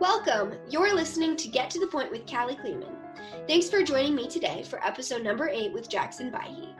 [0.00, 0.54] Welcome!
[0.68, 2.96] You're listening to Get to the Point with Callie Kleeman.
[3.46, 6.74] Thanks for joining me today for episode number 8 with Jackson Baihi.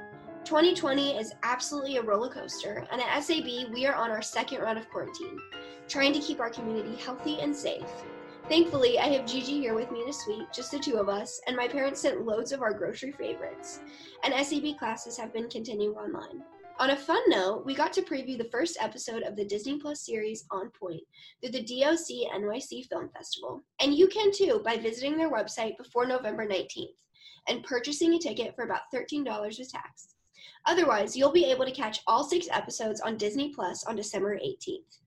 [0.44, 4.78] 2020 is absolutely a roller coaster, and at SAB, we are on our second round
[4.78, 5.38] of quarantine,
[5.86, 7.88] trying to keep our community healthy and safe.
[8.48, 11.40] Thankfully, I have Gigi here with me in this week, just the two of us,
[11.46, 13.78] and my parents sent loads of our grocery favorites.
[14.24, 16.42] And SAB classes have been continuing online.
[16.80, 20.04] On a fun note, we got to preview the first episode of the Disney Plus
[20.04, 21.02] series On Point
[21.40, 23.62] through the DOC NYC Film Festival.
[23.80, 26.96] And you can too by visiting their website before November 19th
[27.46, 29.24] and purchasing a ticket for about $13
[29.56, 30.16] with tax.
[30.66, 34.98] Otherwise, you'll be able to catch all six episodes on Disney Plus on December 18th.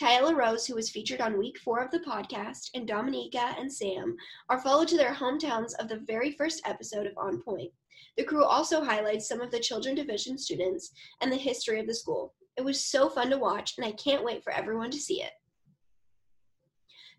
[0.00, 4.16] Tyela Rose, who was featured on week four of the podcast, and Dominica and Sam
[4.48, 7.70] are followed to their hometowns of the very first episode of On Point.
[8.16, 11.94] The crew also highlights some of the Children Division students and the history of the
[11.94, 12.34] school.
[12.56, 15.32] It was so fun to watch, and I can't wait for everyone to see it.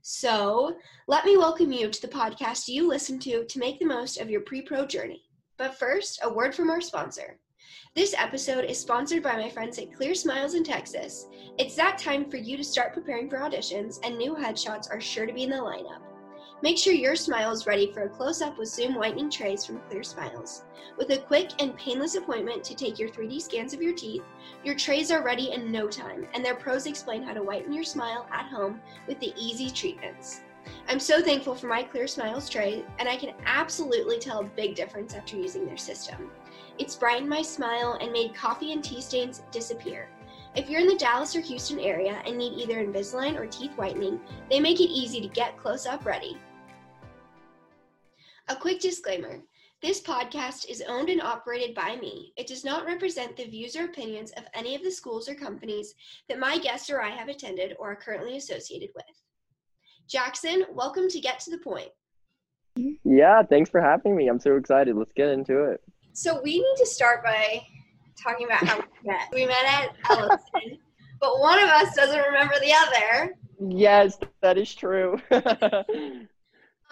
[0.04, 0.76] So,
[1.08, 4.30] let me welcome you to the podcast you listen to to make the most of
[4.30, 5.24] your pre pro journey.
[5.58, 7.40] But first, a word from our sponsor.
[7.96, 11.28] This episode is sponsored by my friends at Clear Smiles in Texas.
[11.58, 15.26] It's that time for you to start preparing for auditions, and new headshots are sure
[15.26, 16.02] to be in the lineup.
[16.64, 19.82] Make sure your smile is ready for a close up with Zoom whitening trays from
[19.90, 20.64] Clear Smiles.
[20.98, 24.24] With a quick and painless appointment to take your 3D scans of your teeth,
[24.64, 27.84] your trays are ready in no time, and their pros explain how to whiten your
[27.84, 30.40] smile at home with the easy treatments.
[30.88, 34.74] I'm so thankful for my Clear Smiles tray, and I can absolutely tell a big
[34.74, 36.32] difference after using their system.
[36.78, 40.08] It's brightened my smile and made coffee and tea stains disappear.
[40.56, 44.22] If you're in the Dallas or Houston area and need either Invisalign or teeth whitening,
[44.50, 46.38] they make it easy to get close up ready.
[48.50, 49.42] A quick disclaimer
[49.82, 52.34] this podcast is owned and operated by me.
[52.38, 55.94] It does not represent the views or opinions of any of the schools or companies
[56.30, 59.06] that my guests or I have attended or are currently associated with.
[60.10, 61.90] Jackson, welcome to Get to the Point.
[63.04, 64.28] Yeah, thanks for having me.
[64.28, 64.96] I'm so excited.
[64.96, 65.82] Let's get into it.
[66.14, 67.62] So, we need to start by
[68.22, 69.30] talking about how we met.
[69.34, 70.80] We met at Ellison,
[71.20, 73.36] but one of us doesn't remember the other.
[73.70, 75.18] Yes, that is true.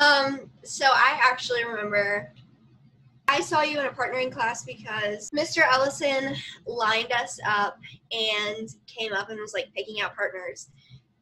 [0.01, 2.33] Um, so I actually remember
[3.27, 5.61] I saw you in a partnering class because Mr.
[5.71, 6.35] Ellison
[6.65, 7.79] lined us up
[8.11, 10.69] and came up and was like picking out partners.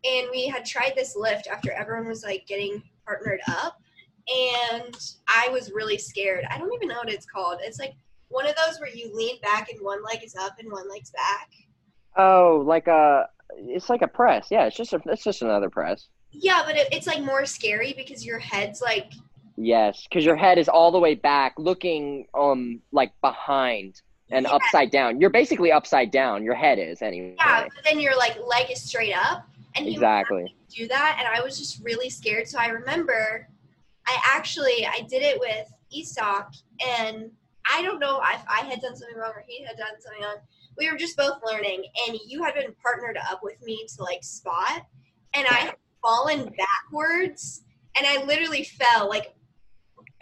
[0.03, 3.79] And we had tried this lift after everyone was like getting partnered up.
[4.27, 4.95] And
[5.27, 6.45] I was really scared.
[6.49, 7.59] I don't even know what it's called.
[7.61, 7.93] It's like
[8.29, 11.11] one of those where you lean back and one leg is up and one leg's
[11.11, 11.49] back.
[12.17, 14.47] Oh, like a it's like a press.
[14.49, 16.07] Yeah, it's just a, it's just another press.
[16.31, 19.13] Yeah, but it, it's like more scary because your head's like
[19.61, 24.01] Yes, because your head is all the way back, looking um like behind
[24.31, 24.53] and Yeah.
[24.53, 25.19] upside down.
[25.19, 26.43] You're basically upside down.
[26.43, 27.35] Your head is anyway.
[27.37, 30.55] yeah, but then your like leg is straight up and you Exactly.
[30.73, 32.47] do that and I was just really scared.
[32.47, 33.47] So I remember
[34.07, 37.31] I actually I did it with Esoc and
[37.71, 40.37] I don't know if I had done something wrong or he had done something wrong.
[40.77, 44.23] We were just both learning and you had been partnered up with me to like
[44.23, 44.85] spot
[45.33, 47.63] and I fallen backwards
[47.95, 49.33] and I literally fell like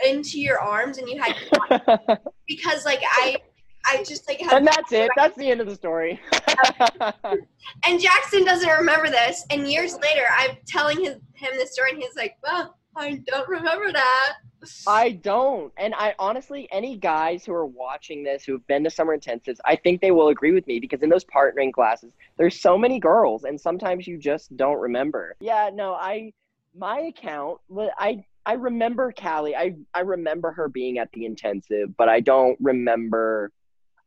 [0.06, 1.36] into your arms and you had
[2.48, 3.38] because like I
[3.86, 5.10] I just like and that's it.
[5.16, 6.20] That's the end of the story.
[7.86, 12.02] and Jackson doesn't remember this and years later I'm telling his, him this story and
[12.02, 14.34] he's like, Well, I don't remember that.
[14.88, 15.72] I don't.
[15.78, 19.58] And I honestly, any guys who are watching this who have been to summer intensives,
[19.66, 23.00] I think they will agree with me because in those partnering classes, there's so many
[23.00, 25.36] girls and sometimes you just don't remember.
[25.40, 26.34] Yeah, no, I,
[26.76, 27.60] my account,
[27.98, 29.56] I, I remember Callie.
[29.56, 33.52] I, I remember her being at the intensive, but I don't remember,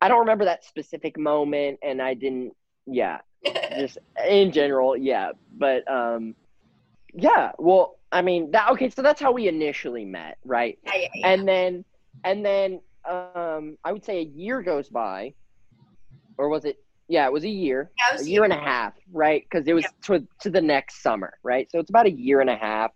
[0.01, 2.55] I don't remember that specific moment and I didn't,
[2.87, 3.19] yeah,
[3.79, 5.33] just in general, yeah.
[5.57, 6.35] But, um,
[7.15, 10.79] yeah, well, I mean, that, okay, so that's how we initially met, right?
[10.85, 11.29] Yeah, yeah, yeah.
[11.29, 11.85] and then
[12.25, 15.33] and then um i would say a year goes by
[16.37, 16.77] or was it
[17.09, 19.43] yeah it was a year Yeah, it was a year and a half right?
[19.49, 21.69] Because it was to, to the next summer right?
[21.71, 22.93] So it's about a year and a half.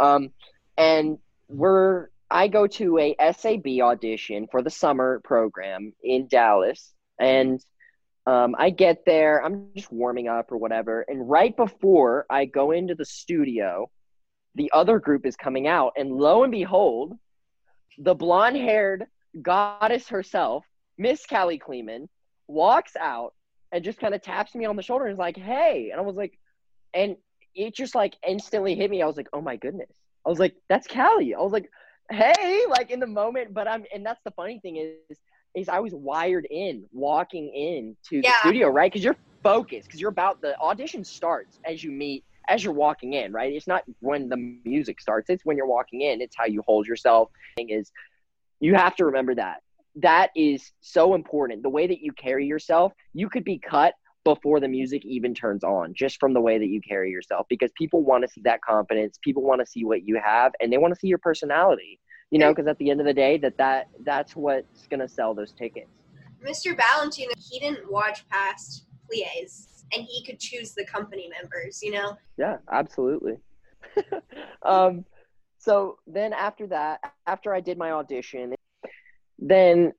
[0.00, 0.30] Um
[0.76, 1.18] and
[1.48, 7.64] we're i go to a sab audition for the summer program in dallas and
[8.26, 12.70] um, i get there i'm just warming up or whatever and right before i go
[12.70, 13.88] into the studio
[14.54, 17.14] the other group is coming out and lo and behold
[17.98, 19.06] the blonde haired
[19.42, 20.64] goddess herself,
[20.98, 22.08] Miss Callie Kleeman,
[22.48, 23.34] walks out
[23.72, 25.90] and just kind of taps me on the shoulder and is like, hey.
[25.90, 26.38] And I was like,
[26.94, 27.16] and
[27.54, 29.02] it just like instantly hit me.
[29.02, 29.90] I was like, oh my goodness.
[30.24, 31.34] I was like, that's Callie.
[31.34, 31.70] I was like,
[32.10, 33.54] hey, like in the moment.
[33.54, 35.18] But I'm, and that's the funny thing is,
[35.56, 38.92] is I was wired in walking in to the studio, right?
[38.92, 43.14] Because you're focused, because you're about the audition starts as you meet as you're walking
[43.14, 43.52] in, right?
[43.52, 45.30] It's not when the music starts.
[45.30, 46.20] It's when you're walking in.
[46.20, 47.30] It's how you hold yourself.
[47.56, 47.90] Thing is,
[48.60, 49.62] you have to remember that.
[49.96, 51.62] That is so important.
[51.62, 53.94] The way that you carry yourself, you could be cut
[54.24, 57.70] before the music even turns on, just from the way that you carry yourself, because
[57.76, 59.18] people want to see that confidence.
[59.22, 61.98] People want to see what you have, and they want to see your personality.
[62.30, 65.34] You know, because at the end of the day, that that that's what's gonna sell
[65.34, 65.88] those tickets.
[66.44, 66.76] Mr.
[66.76, 72.16] Balanchine, he didn't watch past plies and he could choose the company members, you know?
[72.36, 73.36] Yeah, absolutely.
[74.62, 75.04] um,
[75.58, 78.54] so then after that, after I did my audition,
[79.38, 79.92] then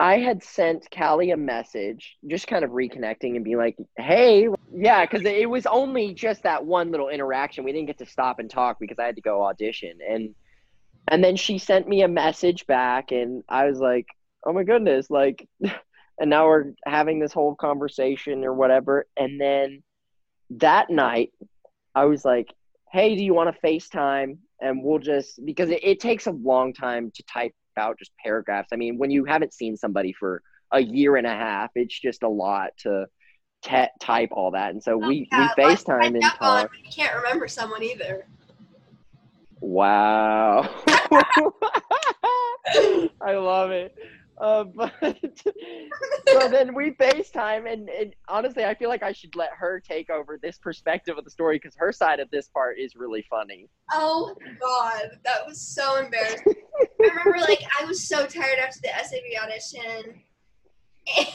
[0.00, 5.06] I had sent Callie a message, just kind of reconnecting and being like, hey, yeah,
[5.06, 7.64] because it was only just that one little interaction.
[7.64, 9.98] We didn't get to stop and talk because I had to go audition.
[10.06, 10.34] And
[11.08, 14.06] and then she sent me a message back and I was like,
[14.44, 15.48] oh my goodness, like
[16.18, 19.06] and now we're having this whole conversation or whatever.
[19.16, 19.82] And then
[20.50, 21.32] that night,
[21.94, 22.52] I was like,
[22.92, 24.38] hey, do you want to FaceTime?
[24.60, 28.68] And we'll just, because it, it takes a long time to type out just paragraphs.
[28.72, 30.42] I mean, when you haven't seen somebody for
[30.72, 33.06] a year and a half, it's just a lot to
[33.62, 34.70] te- type all that.
[34.70, 36.40] And so oh, we, yeah, we FaceTime and talk.
[36.40, 38.26] On, you can't remember someone either.
[39.66, 40.68] Wow.
[43.22, 43.94] I love it.
[44.38, 44.92] Uh, but
[46.28, 50.10] so then we FaceTime, and, and honestly, I feel like I should let her take
[50.10, 53.70] over this perspective of the story because her side of this part is really funny.
[53.90, 56.54] Oh God, that was so embarrassing.
[57.02, 60.20] I remember, like, I was so tired after the SAB audition,
[61.16, 61.28] and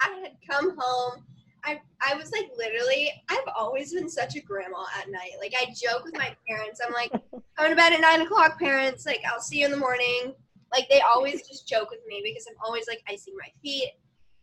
[0.00, 1.24] I had come home.
[1.64, 5.32] I, I was like literally I've always been such a grandma at night.
[5.40, 6.80] Like I joke with my parents.
[6.86, 7.10] I'm like,
[7.58, 9.06] going to bed at nine o'clock, parents.
[9.06, 10.34] Like I'll see you in the morning.
[10.72, 13.92] Like they always just joke with me because I'm always like icing my feet.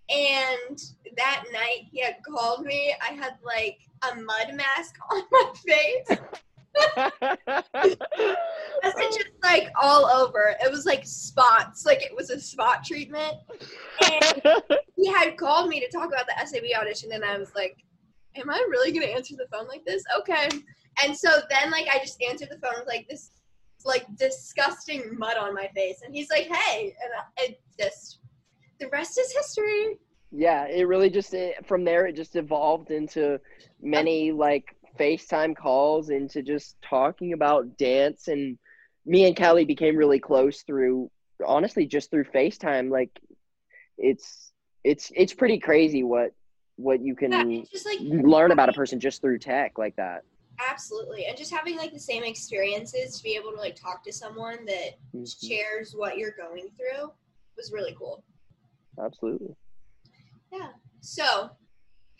[0.10, 0.78] And
[1.18, 2.94] that night he had called me.
[3.02, 3.78] I had like
[4.12, 6.20] a mud mask on my face.
[8.84, 10.56] It's just like all over.
[10.64, 13.36] It was like spots, like it was a spot treatment.
[14.04, 14.64] And
[14.96, 17.78] he had called me to talk about the SAB audition, and I was like,
[18.36, 20.50] "Am I really gonna answer the phone like this?" Okay.
[21.04, 23.32] And so then, like, I just answered the phone with like this
[23.86, 28.20] like disgusting mud on my face, and he's like, "Hey," and it just
[28.80, 29.98] the rest is history.
[30.32, 33.40] Yeah, it really just it, from there it just evolved into
[33.82, 38.58] many like FaceTime calls into just talking about dance and
[39.06, 41.10] me and Callie became really close through
[41.46, 42.92] honestly just through FaceTime.
[42.92, 43.10] Like
[43.98, 44.52] it's
[44.84, 46.32] it's it's pretty crazy what
[46.76, 50.24] what you can yeah, just, like, learn about a person just through tech like that.
[50.70, 54.14] Absolutely and just having like the same experiences to be able to like talk to
[54.14, 55.24] someone that mm-hmm.
[55.48, 57.12] shares what you're going through
[57.58, 58.24] was really cool.
[59.00, 59.56] Absolutely.
[60.52, 60.70] Yeah
[61.02, 61.50] so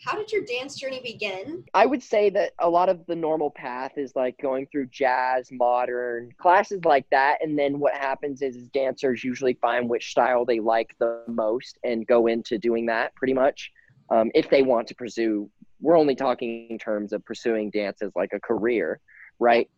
[0.04, 3.50] how did your dance journey begin i would say that a lot of the normal
[3.50, 8.56] path is like going through jazz modern classes like that and then what happens is,
[8.68, 13.34] dancers usually find which style they like the most and go into doing that pretty
[13.34, 13.70] much
[14.10, 15.48] um, if they want to pursue
[15.82, 19.00] we're only talking in terms of pursuing dance as like a career,
[19.38, 19.68] right?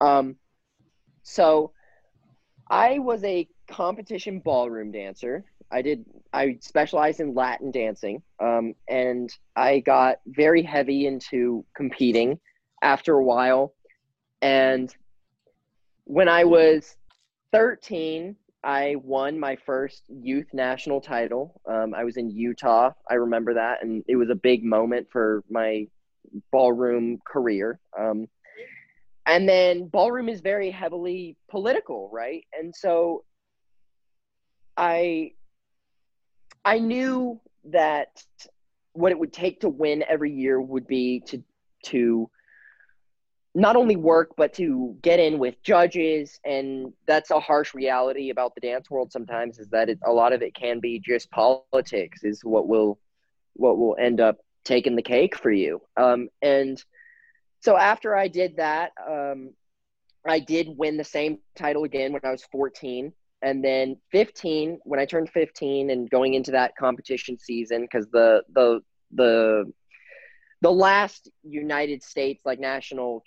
[0.00, 0.36] Um,
[1.22, 1.72] so
[2.68, 5.44] I was a competition ballroom dancer.
[5.72, 12.38] I did I specialized in Latin dancing, um, and I got very heavy into competing
[12.82, 13.74] after a while.
[14.40, 14.94] And
[16.04, 16.96] when I was
[17.52, 21.60] 13, I won my first youth national title.
[21.68, 22.90] Um, I was in Utah.
[23.10, 25.86] I remember that, and it was a big moment for my
[26.50, 27.80] ballroom career.
[27.98, 28.26] Um,
[29.26, 32.44] and then ballroom is very heavily political, right?
[32.58, 33.24] And so
[34.76, 35.32] I
[36.64, 38.22] I knew that
[38.92, 41.42] what it would take to win every year would be to
[41.86, 42.30] to
[43.54, 46.40] not only work but to get in with judges.
[46.44, 50.32] And that's a harsh reality about the dance world sometimes is that it, a lot
[50.32, 52.98] of it can be just politics is what will
[53.54, 55.82] what will end up taking the cake for you.
[55.96, 56.82] Um, and
[57.62, 59.54] so after i did that um,
[60.26, 65.00] i did win the same title again when i was 14 and then 15 when
[65.00, 68.80] i turned 15 and going into that competition season because the the
[69.12, 69.72] the
[70.62, 73.24] the last United States like national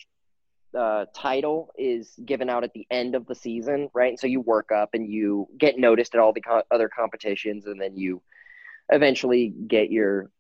[0.76, 4.10] uh, title is given out at the end of the season, right?
[4.10, 7.66] And so you work up and you get noticed at all the co- other competitions,
[7.66, 8.22] and then you
[8.90, 10.32] eventually get your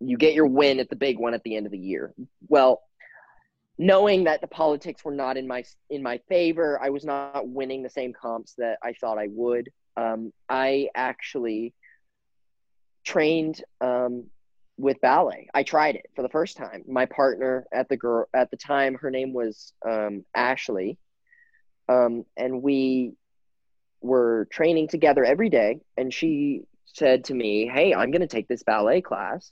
[0.00, 2.12] you get your win at the big one at the end of the year.
[2.48, 2.82] Well,
[3.80, 7.82] knowing that the politics were not in my in my favor, I was not winning
[7.82, 9.70] the same comps that I thought I would.
[9.96, 11.72] Um, I actually
[13.04, 14.26] trained um,
[14.76, 15.48] with ballet.
[15.54, 16.84] I tried it for the first time.
[16.86, 20.98] My partner at the girl at the time, her name was um, Ashley,
[21.88, 23.14] um, and we
[24.02, 25.80] were training together every day.
[25.96, 29.50] And she said to me, "Hey, I'm going to take this ballet class.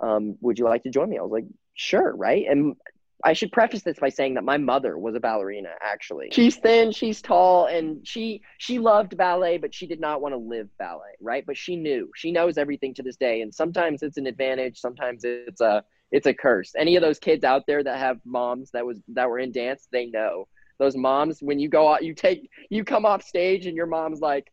[0.00, 2.76] Um, would you like to join me?" I was like, "Sure." Right, and
[3.22, 6.28] I should preface this by saying that my mother was a ballerina actually.
[6.32, 10.38] She's thin, she's tall and she she loved ballet but she did not want to
[10.38, 11.44] live ballet, right?
[11.46, 12.10] But she knew.
[12.16, 16.26] She knows everything to this day and sometimes it's an advantage, sometimes it's a it's
[16.26, 16.72] a curse.
[16.76, 19.88] Any of those kids out there that have moms that was that were in dance,
[19.92, 20.48] they know.
[20.78, 24.20] Those moms when you go out you take you come off stage and your mom's
[24.20, 24.50] like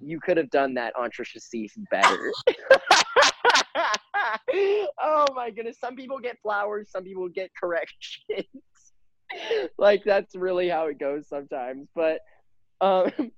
[0.00, 2.32] you could have done that entrechat better.
[5.02, 5.78] oh my goodness.
[5.80, 8.46] Some people get flowers, some people get corrections.
[9.78, 11.88] like that's really how it goes sometimes.
[11.94, 12.20] But
[12.80, 13.10] um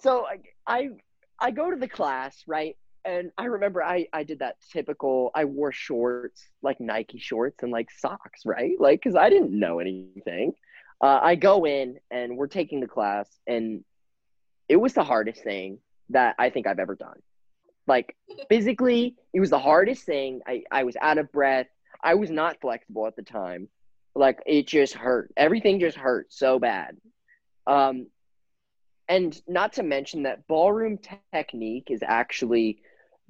[0.00, 0.88] so I, I
[1.40, 2.76] I go to the class, right?
[3.04, 7.72] And I remember I I did that typical I wore shorts, like Nike shorts and
[7.72, 8.74] like socks, right?
[8.78, 10.52] Like cuz I didn't know anything.
[11.00, 13.84] Uh, I go in and we're taking the class and
[14.68, 17.20] it was the hardest thing that I think I've ever done.
[17.86, 18.16] Like
[18.48, 20.40] physically, it was the hardest thing.
[20.46, 21.66] I, I was out of breath.
[22.02, 23.68] I was not flexible at the time.
[24.14, 25.32] Like it just hurt.
[25.36, 26.96] Everything just hurt so bad.
[27.66, 28.06] Um,
[29.08, 30.98] and not to mention that ballroom
[31.32, 32.78] technique is actually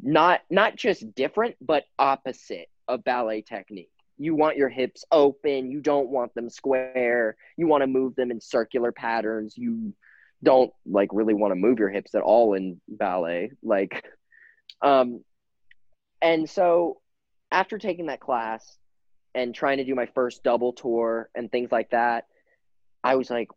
[0.02, 3.90] not not just different but opposite of ballet technique.
[4.18, 7.36] You want your hips open, you don't want them square.
[7.56, 9.56] You want to move them in circular patterns.
[9.56, 9.92] You
[10.42, 13.52] don't like really want to move your hips at all in ballet.
[13.62, 14.04] Like
[14.82, 15.24] um,
[16.22, 17.00] and so
[17.50, 18.78] after taking that class
[19.34, 22.26] and trying to do my first double tour and things like that,
[23.04, 23.48] I was like,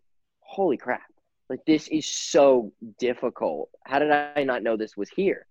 [0.41, 1.01] holy crap,
[1.49, 3.69] like this is so difficult.
[3.85, 5.45] How did I not know this was here?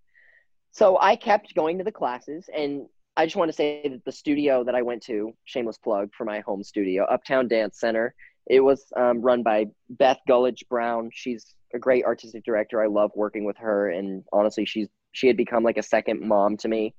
[0.71, 2.85] So I kept going to the classes and
[3.17, 6.23] I just want to say that the studio that I went to, shameless plug for
[6.23, 8.13] my home studio, Uptown Dance Center,
[8.47, 11.09] it was um, run by Beth Gullidge Brown.
[11.13, 12.81] She's a great artistic director.
[12.81, 14.87] I love working with her, and honestly, she's
[15.19, 16.95] she had become like a second mom to me.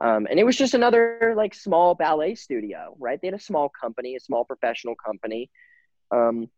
[0.00, 3.18] Um, and it was just another like small ballet studio, right?
[3.20, 5.50] They had a small company, a small professional company.
[6.10, 6.48] Um,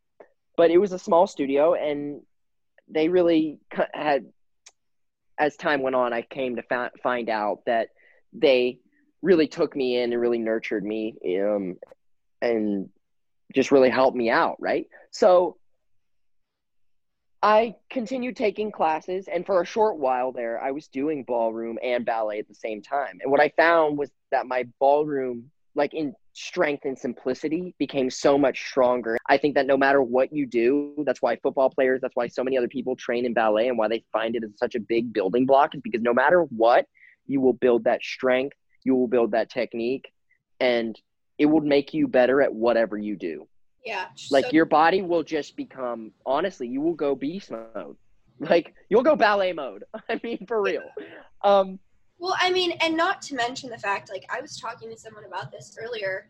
[0.56, 2.20] but it was a small studio and
[2.88, 3.58] they really
[3.92, 4.26] had,
[5.38, 7.88] as time went on, I came to fa- find out that
[8.32, 8.78] they
[9.22, 11.76] really took me in and really nurtured me um,
[12.40, 12.88] and
[13.52, 14.86] just really helped me out, right?
[15.10, 15.56] So
[17.42, 22.04] I continued taking classes, and for a short while there, I was doing ballroom and
[22.04, 23.18] ballet at the same time.
[23.22, 28.36] And what I found was that my ballroom, like in strength and simplicity, became so
[28.36, 29.16] much stronger.
[29.26, 32.44] I think that no matter what you do, that's why football players, that's why so
[32.44, 35.10] many other people train in ballet, and why they find it as such a big
[35.10, 36.86] building block is because no matter what,
[37.26, 40.12] you will build that strength, you will build that technique,
[40.58, 41.00] and
[41.38, 43.48] it will make you better at whatever you do.
[43.84, 44.06] Yeah.
[44.30, 47.96] Like so- your body will just become honestly, you will go beast mode.
[48.38, 49.84] Like you'll go ballet mode.
[50.08, 50.84] I mean, for real.
[51.44, 51.78] Um
[52.18, 55.24] well, I mean, and not to mention the fact like I was talking to someone
[55.24, 56.28] about this earlier.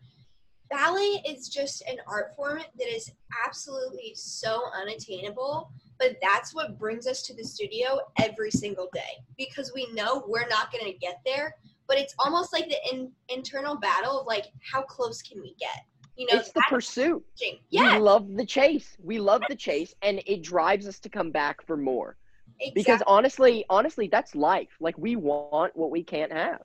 [0.69, 3.11] Ballet is just an art form that is
[3.45, 9.73] absolutely so unattainable, but that's what brings us to the studio every single day because
[9.75, 11.55] we know we're not going to get there,
[11.89, 15.83] but it's almost like the in- internal battle of like how close can we get?
[16.21, 17.25] You know, it's the pursuit.
[17.71, 17.95] Yeah.
[17.95, 18.95] We love the chase.
[19.03, 22.15] We love the chase, and it drives us to come back for more.
[22.59, 22.71] Exactly.
[22.75, 24.69] Because honestly, honestly, that's life.
[24.79, 26.61] Like we want what we can't have.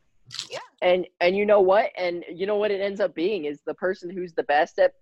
[0.51, 0.59] Yeah.
[0.83, 1.91] And and you know what?
[1.97, 4.93] And you know what it ends up being is the person who's the best at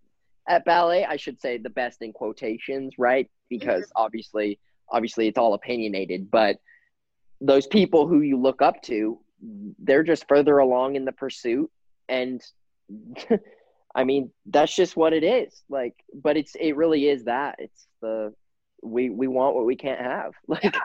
[0.48, 1.04] at ballet.
[1.04, 3.28] I should say the best in quotations, right?
[3.50, 4.04] Because mm-hmm.
[4.04, 6.30] obviously, obviously, it's all opinionated.
[6.30, 6.58] But
[7.40, 9.18] those people who you look up to,
[9.80, 11.72] they're just further along in the pursuit,
[12.08, 12.40] and
[13.94, 15.62] I mean, that's just what it is.
[15.68, 17.56] Like, but it's it really is that.
[17.58, 18.34] It's the
[18.82, 20.32] we we want what we can't have.
[20.48, 20.80] Like, yeah.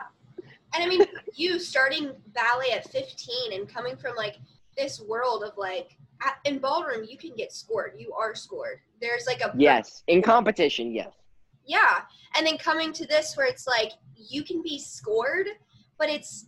[0.74, 4.36] and I mean, you starting ballet at 15 and coming from like
[4.76, 7.94] this world of like at, in ballroom, you can get scored.
[7.98, 8.80] You are scored.
[9.00, 10.92] There's like a yes in competition.
[10.92, 11.12] Yes.
[11.66, 12.02] Yeah,
[12.36, 15.46] and then coming to this where it's like you can be scored,
[15.98, 16.46] but it's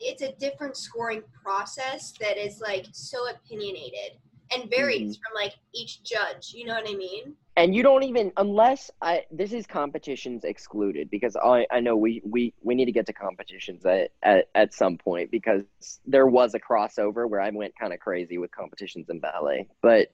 [0.00, 4.18] it's a different scoring process that is like so opinionated
[4.54, 5.10] and varies mm-hmm.
[5.10, 6.52] from like each judge.
[6.54, 7.34] You know what I mean?
[7.56, 12.22] And you don't even unless I this is competitions excluded because I I know we
[12.24, 15.64] we we need to get to competitions at at, at some point because
[16.06, 20.08] there was a crossover where I went kind of crazy with competitions in ballet, but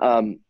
[0.00, 0.40] um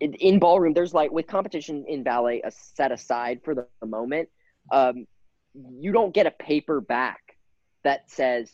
[0.00, 3.86] in, in ballroom there's like with competition in ballet a set aside for the, the
[3.86, 4.28] moment
[4.72, 5.06] um
[5.54, 7.36] you don't get a paper back
[7.84, 8.50] that says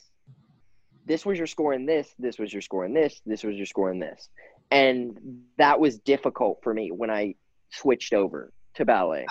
[1.09, 3.67] this was your score in this, this was your score in this, this was your
[3.67, 4.29] score in this.
[4.71, 7.35] And that was difficult for me when I
[7.71, 9.27] switched over to ballet.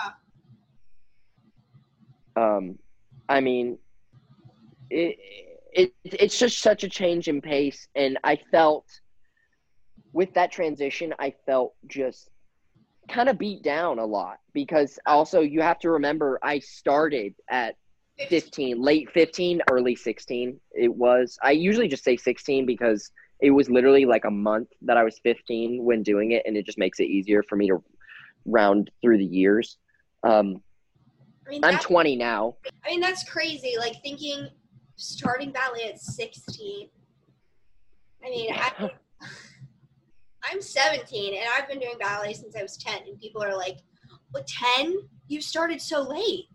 [2.36, 2.78] Um,
[3.28, 3.78] I mean,
[4.90, 5.16] it,
[5.72, 8.86] it it's just such a change in pace, and I felt
[10.12, 12.30] with that transition, I felt just
[13.08, 17.76] kind of beat down a lot because also you have to remember I started at
[18.28, 20.58] 15, late 15, early 16.
[20.72, 23.10] It was, I usually just say 16 because
[23.40, 26.66] it was literally like a month that I was 15 when doing it, and it
[26.66, 27.82] just makes it easier for me to
[28.44, 29.78] round through the years.
[30.24, 30.62] Um,
[31.46, 32.56] I mean, I'm 20 now.
[32.84, 33.74] I mean, that's crazy.
[33.78, 34.48] Like thinking
[34.96, 36.88] starting ballet at 16.
[38.24, 38.90] I mean, I,
[40.50, 43.78] I'm 17 and I've been doing ballet since I was 10, and people are like,
[44.32, 44.96] "What 10?
[45.28, 46.46] You started so late."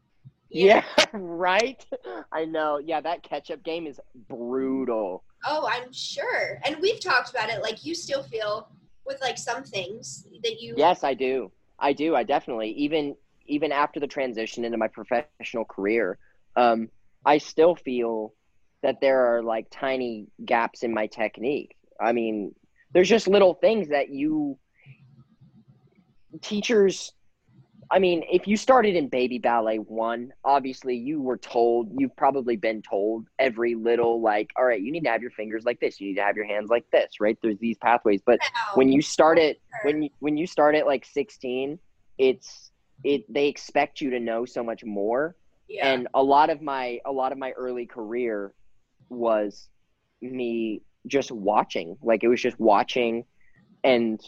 [0.54, 1.86] Yeah, yeah right.
[2.32, 2.78] I know.
[2.78, 5.24] Yeah, that catch-up game is brutal.
[5.46, 6.60] Oh, I'm sure.
[6.66, 7.62] And we've talked about it.
[7.62, 8.70] Like, you still feel
[9.06, 10.76] with like some things that you.
[10.78, 11.52] Yes, I do.
[11.80, 12.16] I do.
[12.16, 16.18] I definitely even even after the transition into my professional career,
[16.56, 16.90] um,
[17.26, 18.34] I still feel
[18.84, 21.76] that there are like tiny gaps in my technique.
[22.00, 22.56] I mean,
[22.94, 24.58] there's just little things that you
[26.42, 27.12] teachers
[27.94, 32.56] I mean, if you started in baby ballet one, obviously you were told, you've probably
[32.56, 36.02] been told every little like, all right, you need to have your fingers like this,
[36.02, 37.38] you need to have your hands like this, right?
[37.44, 38.22] There's these pathways.
[38.26, 38.40] But
[38.74, 41.78] when you start it when you when you start at like sixteen,
[42.18, 42.72] it's
[43.04, 45.36] it they expect you to know so much more.
[45.70, 45.94] Yeah.
[45.94, 48.56] And a lot of my a lot of my early career
[49.10, 49.70] was
[50.20, 51.96] me just watching.
[52.02, 53.26] Like it was just watching
[53.84, 54.20] and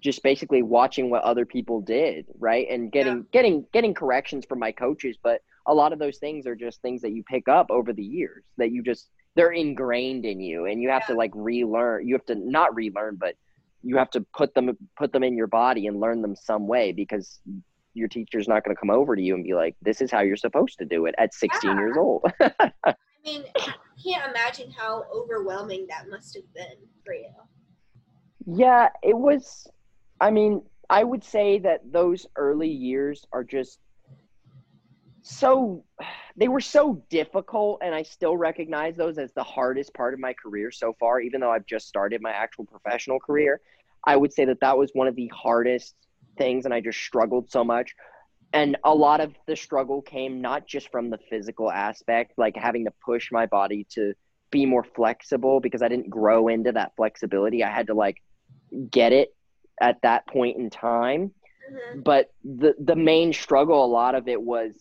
[0.00, 2.66] just basically watching what other people did, right?
[2.70, 3.22] And getting yeah.
[3.32, 7.02] getting getting corrections from my coaches, but a lot of those things are just things
[7.02, 10.82] that you pick up over the years that you just they're ingrained in you and
[10.82, 11.14] you have yeah.
[11.14, 12.06] to like relearn.
[12.06, 13.34] You have to not relearn, but
[13.82, 16.92] you have to put them put them in your body and learn them some way
[16.92, 17.40] because
[17.94, 20.20] your teacher's not going to come over to you and be like, "This is how
[20.20, 21.76] you're supposed to do it" at 16 yeah.
[21.76, 22.24] years old.
[22.40, 22.94] I
[23.24, 27.30] mean, I can't imagine how overwhelming that must have been for you.
[28.46, 29.68] Yeah, it was.
[30.20, 33.78] I mean, I would say that those early years are just
[35.22, 35.84] so
[36.36, 40.32] they were so difficult and I still recognize those as the hardest part of my
[40.32, 43.60] career so far even though I've just started my actual professional career.
[44.04, 45.94] I would say that that was one of the hardest
[46.38, 47.94] things and I just struggled so much.
[48.54, 52.86] And a lot of the struggle came not just from the physical aspect, like having
[52.86, 54.14] to push my body to
[54.50, 57.62] be more flexible because I didn't grow into that flexibility.
[57.62, 58.22] I had to like
[58.90, 59.34] get it
[59.80, 61.32] at that point in time.
[61.70, 62.00] Mm-hmm.
[62.00, 64.74] But the the main struggle, a lot of it was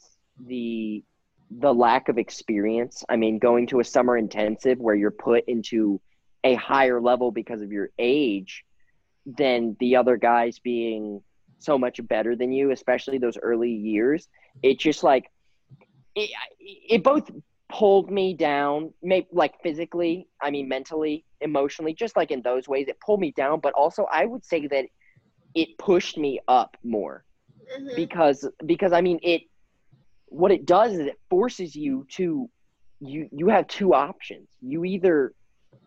[0.46, 1.04] the
[1.50, 3.04] the lack of experience.
[3.08, 6.02] I mean, going to a summer intensive where you're put into
[6.44, 8.64] a higher level because of your age
[9.26, 11.22] than the other guys being
[11.60, 14.28] so much better than you, especially those early years.
[14.62, 15.30] It just like
[16.16, 16.30] it,
[16.60, 17.30] it both
[17.69, 22.88] pulled me down, maybe like physically, I mean mentally, emotionally, just like in those ways,
[22.88, 23.60] it pulled me down.
[23.60, 24.86] But also, I would say that
[25.56, 27.23] it pushed me up more
[27.73, 27.95] mm-hmm.
[27.95, 29.41] because because I mean it.
[30.30, 32.49] What it does is it forces you to
[32.99, 34.49] you you have two options.
[34.62, 35.34] You either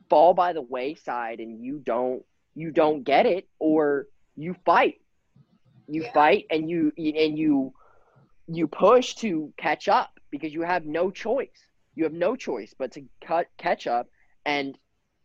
[0.08, 2.22] fall by the wayside and you don't
[2.54, 4.96] you don't get it, or you fight
[5.90, 6.12] you yeah.
[6.12, 7.72] fight and you and you
[8.46, 11.48] you push to catch up because you have no choice.
[11.94, 14.08] You have no choice but to cut catch up
[14.44, 14.78] and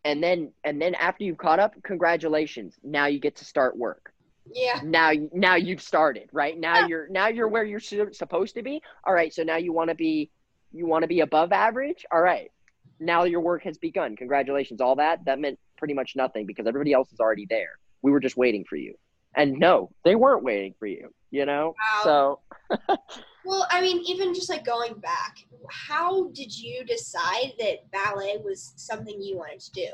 [0.03, 2.75] and then and then after you've caught up, congratulations.
[2.83, 4.13] Now you get to start work.
[4.53, 4.79] Yeah.
[4.83, 6.57] Now now you've started, right?
[6.57, 6.87] Now yeah.
[6.87, 8.81] you're now you're where you're supposed to be.
[9.03, 10.29] All right, so now you want to be
[10.71, 12.05] you want to be above average?
[12.11, 12.51] All right.
[12.99, 14.15] Now your work has begun.
[14.15, 14.81] Congratulations.
[14.81, 17.79] All that that meant pretty much nothing because everybody else is already there.
[18.01, 18.95] We were just waiting for you.
[19.35, 21.75] And no, they weren't waiting for you, you know?
[22.03, 22.39] Wow.
[22.69, 22.77] So
[23.45, 25.37] Well, I mean, even just like going back,
[25.69, 29.87] how did you decide that ballet was something you wanted to do?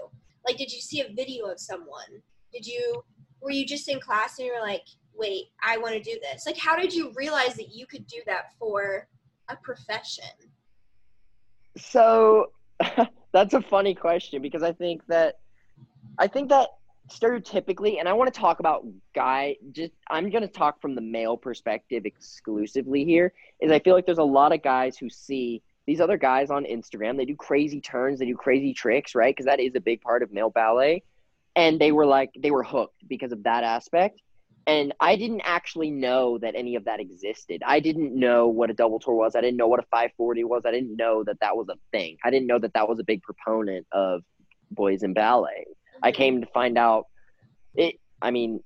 [0.47, 2.21] Like did you see a video of someone?
[2.53, 3.03] Did you
[3.41, 6.45] were you just in class and you were like, "Wait, I want to do this."
[6.45, 9.07] Like how did you realize that you could do that for
[9.49, 10.25] a profession?
[11.77, 12.51] So
[13.33, 15.39] that's a funny question because I think that
[16.17, 16.69] I think that
[17.09, 19.57] stereotypically, and I want to talk about guy.
[19.71, 23.33] Just I'm going to talk from the male perspective exclusively here.
[23.59, 26.63] Is I feel like there's a lot of guys who see these other guys on
[26.65, 27.17] Instagram.
[27.17, 29.35] They do crazy turns, they do crazy tricks, right?
[29.35, 31.03] Because that is a big part of male ballet.
[31.55, 34.21] And they were like they were hooked because of that aspect.
[34.67, 37.63] And I didn't actually know that any of that existed.
[37.65, 39.35] I didn't know what a double tour was.
[39.35, 40.63] I didn't know what a 540 was.
[40.65, 42.17] I didn't know that that was a thing.
[42.23, 44.21] I didn't know that that was a big proponent of
[44.69, 45.65] boys in ballet.
[46.01, 47.07] I came to find out
[47.75, 47.95] it.
[48.21, 48.63] I mean,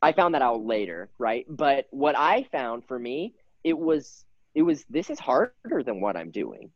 [0.00, 1.44] I found that out later, right?
[1.48, 3.34] But what I found for me,
[3.64, 6.70] it was it was this is harder than what I'm doing.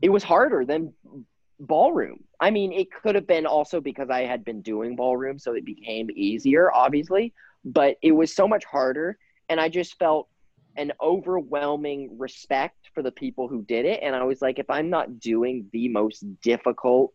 [0.00, 0.92] It was harder than
[1.60, 2.24] ballroom.
[2.40, 5.64] I mean, it could have been also because I had been doing ballroom, so it
[5.64, 7.32] became easier, obviously.
[7.64, 10.28] But it was so much harder, and I just felt
[10.76, 14.00] an overwhelming respect for the people who did it.
[14.02, 17.12] And I was like, if I'm not doing the most difficult,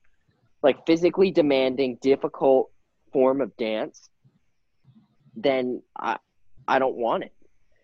[0.63, 2.71] like physically demanding, difficult
[3.11, 4.09] form of dance,
[5.35, 6.17] then I
[6.67, 7.33] I don't want it.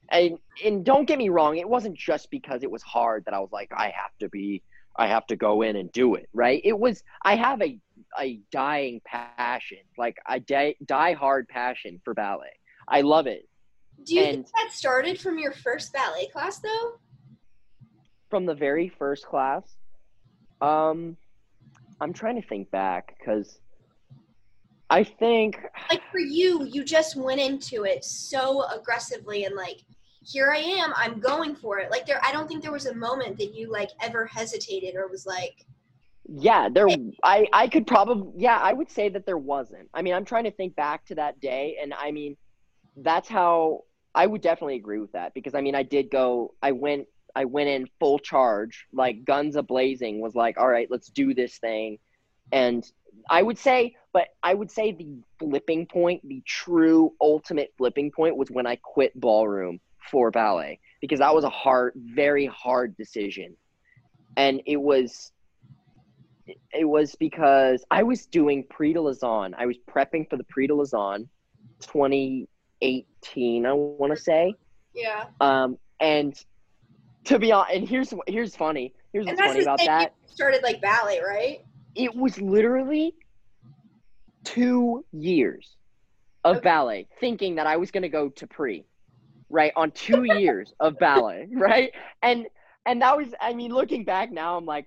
[0.10, 3.40] And and don't get me wrong, it wasn't just because it was hard that I
[3.40, 4.64] was like, I have to be
[4.96, 6.62] I have to go in and do it, right?
[6.64, 7.78] It was I have a
[8.20, 12.48] a dying passion, like a die, die hard passion for ballet.
[12.88, 13.48] I love it.
[14.06, 16.94] Do you and- think that started from your first ballet class though?
[18.30, 19.64] from the very first class.
[20.62, 21.18] Um,
[22.02, 23.60] I'm trying to think back because
[24.90, 25.60] I think
[25.90, 29.82] Like for you, you just went into it so aggressively and like,
[30.22, 31.92] here I am, I'm going for it.
[31.92, 35.08] Like there, I don't think there was a moment that you like ever hesitated or
[35.08, 35.66] was like,
[36.32, 36.88] yeah, there
[37.24, 39.90] I I could probably yeah I would say that there wasn't.
[39.94, 42.38] I mean, I'm trying to think back to that day, and I mean,
[42.98, 46.72] that's how I would definitely agree with that because I mean I did go I
[46.72, 51.10] went I went in full charge like guns a blazing was like all right let's
[51.10, 52.00] do this thing.
[52.52, 52.84] And
[53.30, 58.36] I would say but I would say the flipping point the true ultimate flipping point
[58.36, 63.56] was when I quit ballroom for ballet because that was a hard very hard decision.
[64.38, 65.32] And it was
[66.72, 69.54] it was because I was doing Prix de Lausanne.
[69.58, 71.30] I was prepping for the Prix de Lausanne
[71.82, 74.56] 2018 I want to say.
[74.94, 75.26] Yeah.
[75.40, 76.34] um, and
[77.26, 78.94] to be honest, and here's here's funny.
[79.14, 80.14] Here's And what's funny about that.
[80.28, 81.60] started like ballet, right?
[81.96, 83.14] It was literally
[84.46, 85.76] two years
[86.44, 86.62] of Okay.
[86.62, 88.86] ballet, thinking that I was going to go to Prix,
[89.50, 89.72] right?
[89.76, 91.92] On two years of ballet, right?
[92.22, 92.48] And
[92.86, 94.86] and that was, I mean, looking back now, I'm like,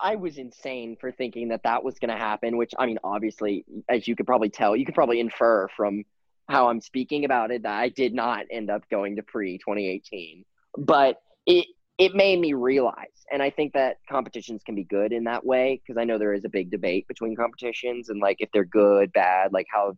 [0.00, 2.56] I was insane for thinking that that was going to happen.
[2.56, 6.04] Which I mean, obviously, as you could probably tell, you could probably infer from
[6.48, 10.44] how I'm speaking about it that I did not end up going to Prix 2018,
[10.78, 11.66] but it
[11.98, 15.80] it made me realize and i think that competitions can be good in that way
[15.82, 19.12] because i know there is a big debate between competitions and like if they're good
[19.12, 19.96] bad like how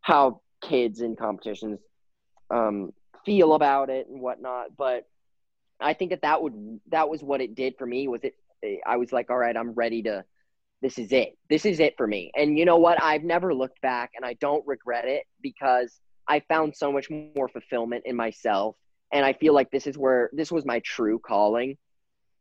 [0.00, 1.78] how kids in competitions
[2.50, 2.92] um
[3.24, 4.66] feel about it and whatnot.
[4.76, 5.04] But
[5.80, 8.34] i think that that would that was what it did for me was it.
[8.86, 10.24] I was like all right i'm ready to
[10.82, 11.38] this is it.
[11.48, 12.30] This is it for me.
[12.36, 13.02] And you know what?
[13.02, 17.48] I've never looked back and i don't regret it because i found so much more
[17.48, 18.76] fulfillment in myself
[19.12, 21.76] and I feel like this is where this was my true calling.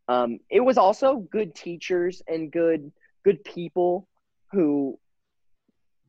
[0.07, 2.91] Um, it was also good teachers and good
[3.23, 4.07] good people
[4.51, 4.99] who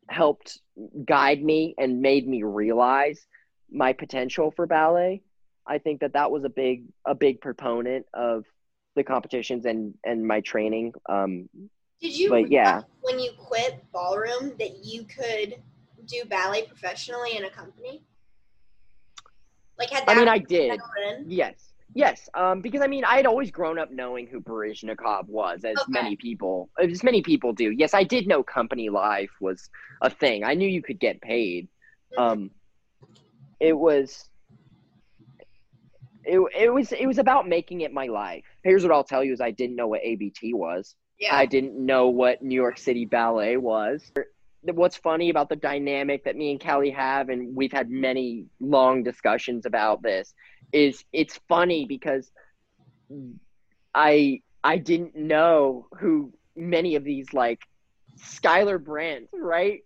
[0.08, 0.60] helped
[1.04, 3.26] guide me and made me realize
[3.70, 5.22] my potential for ballet.
[5.66, 8.44] I think that that was a big a big proponent of
[8.94, 10.92] the competitions and and my training.
[11.08, 11.48] Um,
[12.00, 12.82] Did you But, yeah.
[13.02, 15.56] when you quit ballroom that you could
[16.06, 18.02] do ballet professionally in a company?
[19.78, 20.80] Like had I mean, I did.
[21.26, 21.72] Yes.
[21.94, 22.28] Yes.
[22.34, 25.84] Um, because I mean, I had always grown up knowing who Baryshnikov was, as Okay.
[25.92, 27.70] many people, as many people do.
[27.70, 29.68] Yes, I did know company life was
[30.02, 30.44] a thing.
[30.44, 31.68] I knew you could get paid.
[32.16, 32.22] Mhm.
[32.32, 32.50] Um,
[33.60, 34.28] it was.
[36.24, 38.44] It, it was it was about making it my life.
[38.64, 40.94] Here's what I'll tell you: is I didn't know what ABT was.
[41.20, 41.34] yeah.
[41.34, 44.10] I didn't know what New York City Ballet was.
[44.74, 49.02] What's funny about the dynamic that me and Kelly have, and we've had many long
[49.02, 50.34] discussions about this,
[50.72, 52.30] is it's funny because
[53.94, 57.60] I I didn't know who many of these like
[58.18, 59.80] Skylar Brandt, right?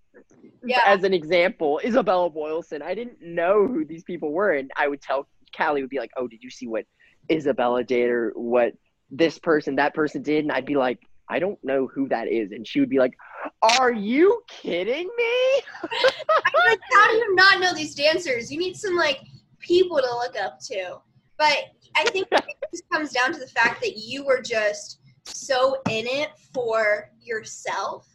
[0.65, 0.81] Yeah.
[0.87, 2.83] As an example, Isabella Boylston.
[2.83, 6.13] I didn't know who these people were, and I would tell Callie would be like,
[6.17, 6.87] "Oh, did you see what
[7.31, 8.75] Isabella did, or what
[9.11, 12.53] this person, that person did?" And I'd be like, "I don't know who that is,"
[12.53, 13.17] and she would be like,
[13.63, 18.51] "Are you kidding me?" I'm like, how do you not know these dancers?
[18.51, 19.21] You need some like
[19.61, 20.99] people to look up to.
[21.39, 21.57] But
[21.97, 26.07] I think it just comes down to the fact that you were just so in
[26.07, 28.07] it for yourself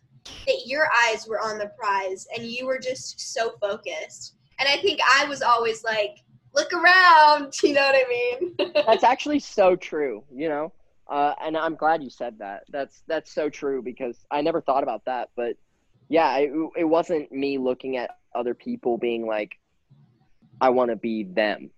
[0.47, 4.35] that your eyes were on the prize and you were just so focused.
[4.59, 6.17] And I think I was always like,
[6.53, 8.73] look around, you know what I mean?
[8.85, 10.71] that's actually so true you know
[11.09, 14.83] uh, and i'm glad you said that that's that's so true because i never thought
[14.83, 15.55] about that but
[16.09, 19.57] yeah it, it wasn't me looking at other people being like
[20.61, 21.69] i want to be them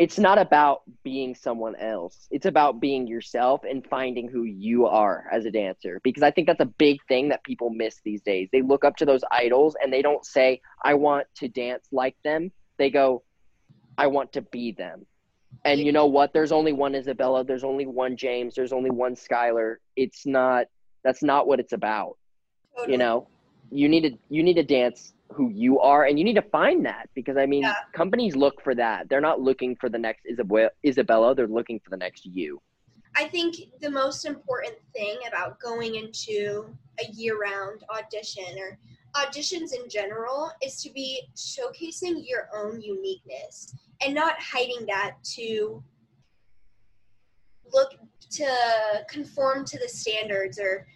[0.00, 2.26] it's not about being someone else.
[2.30, 6.00] It's about being yourself and finding who you are as a dancer.
[6.02, 8.48] Because I think that's a big thing that people miss these days.
[8.50, 12.16] They look up to those idols and they don't say, I want to dance like
[12.24, 12.50] them.
[12.78, 13.24] They go,
[13.98, 15.04] I want to be them.
[15.64, 16.32] And you know what?
[16.32, 17.44] There's only one Isabella.
[17.44, 18.54] There's only one James.
[18.54, 19.76] There's only one Skylar.
[19.96, 20.66] It's not,
[21.04, 22.16] that's not what it's about.
[22.76, 22.92] Totally.
[22.92, 23.28] You know,
[23.70, 26.84] you need to, you need to dance who you are and you need to find
[26.84, 27.74] that because i mean yeah.
[27.94, 30.26] companies look for that they're not looking for the next
[30.84, 32.60] isabella they're looking for the next you
[33.16, 36.66] i think the most important thing about going into
[37.00, 38.78] a year-round audition or
[39.16, 45.82] auditions in general is to be showcasing your own uniqueness and not hiding that to
[47.72, 47.94] look
[48.30, 48.46] to
[49.08, 50.86] conform to the standards or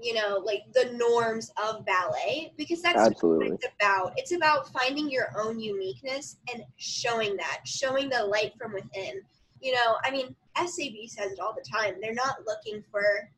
[0.00, 3.50] you know, like the norms of ballet because that's Absolutely.
[3.50, 4.12] what it's about.
[4.16, 9.20] It's about finding your own uniqueness and showing that, showing the light from within.
[9.60, 11.94] You know, I mean, SAB says it all the time.
[12.00, 13.28] They're not looking for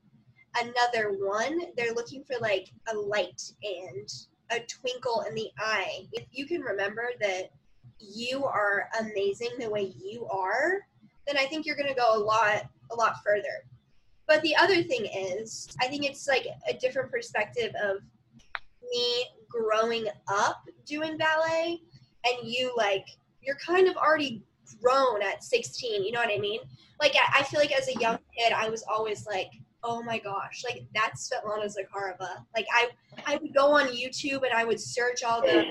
[0.60, 1.60] another one.
[1.76, 4.08] They're looking for like a light and
[4.50, 6.06] a twinkle in the eye.
[6.12, 7.50] If you can remember that
[8.00, 10.80] you are amazing the way you are,
[11.26, 13.64] then I think you're going to go a lot a lot further.
[14.26, 17.98] But the other thing is, I think it's like a different perspective of
[18.90, 21.80] me growing up doing ballet
[22.24, 23.06] and you like
[23.42, 24.42] you're kind of already
[24.80, 26.60] grown at 16 you know what i mean
[27.00, 29.50] like i feel like as a young kid i was always like
[29.82, 32.88] oh my gosh like that's svetlana zakharova like i
[33.26, 35.64] i would go on youtube and i would search all the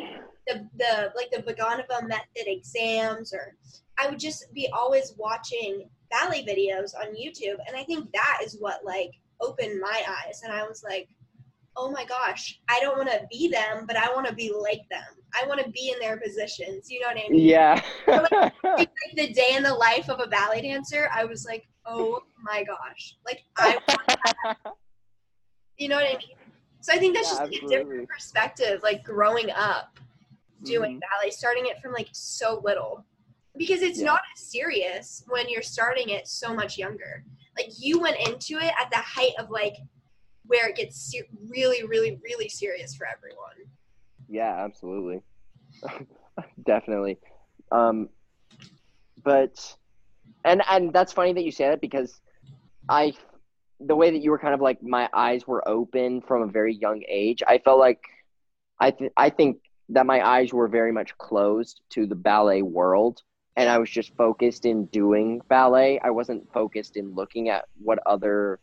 [0.50, 3.56] the, the like the vaganova method exams or
[3.98, 7.58] i would just be always watching ballet videos on YouTube.
[7.68, 10.42] And I think that is what like opened my eyes.
[10.44, 11.08] And I was like,
[11.78, 14.82] oh my gosh, I don't want to be them, but I want to be like
[14.90, 15.02] them.
[15.40, 16.90] I want to be in their positions.
[16.90, 17.48] You know what I mean?
[17.48, 17.82] Yeah.
[18.06, 21.68] so, like, like, the day in the life of a ballet dancer, I was like,
[21.86, 23.78] oh my gosh, like I.
[23.88, 24.58] Want
[25.78, 26.36] you know what I mean?
[26.82, 30.00] So I think that's yeah, just like, a different perspective, like growing up
[30.63, 31.22] doing mm-hmm.
[31.22, 33.06] ballet, starting it from like so little
[33.58, 34.06] because it's yeah.
[34.06, 37.24] not as serious when you're starting it so much younger.
[37.58, 39.76] Like you went into it at the height of like
[40.45, 43.69] where it gets ser- really, really, really serious for everyone.
[44.28, 45.22] Yeah, absolutely,
[46.65, 47.17] definitely.
[47.72, 48.10] Um,
[49.24, 49.76] but
[50.45, 52.22] and and that's funny that you say that because
[52.88, 53.13] I
[53.80, 56.76] the way that you were kind of like my eyes were open from a very
[56.76, 57.41] young age.
[57.48, 58.02] I felt like
[58.80, 59.58] I th- I think
[59.89, 63.23] that my eyes were very much closed to the ballet world
[63.60, 65.99] and I was just focused in doing ballet.
[66.02, 68.62] I wasn't focused in looking at what other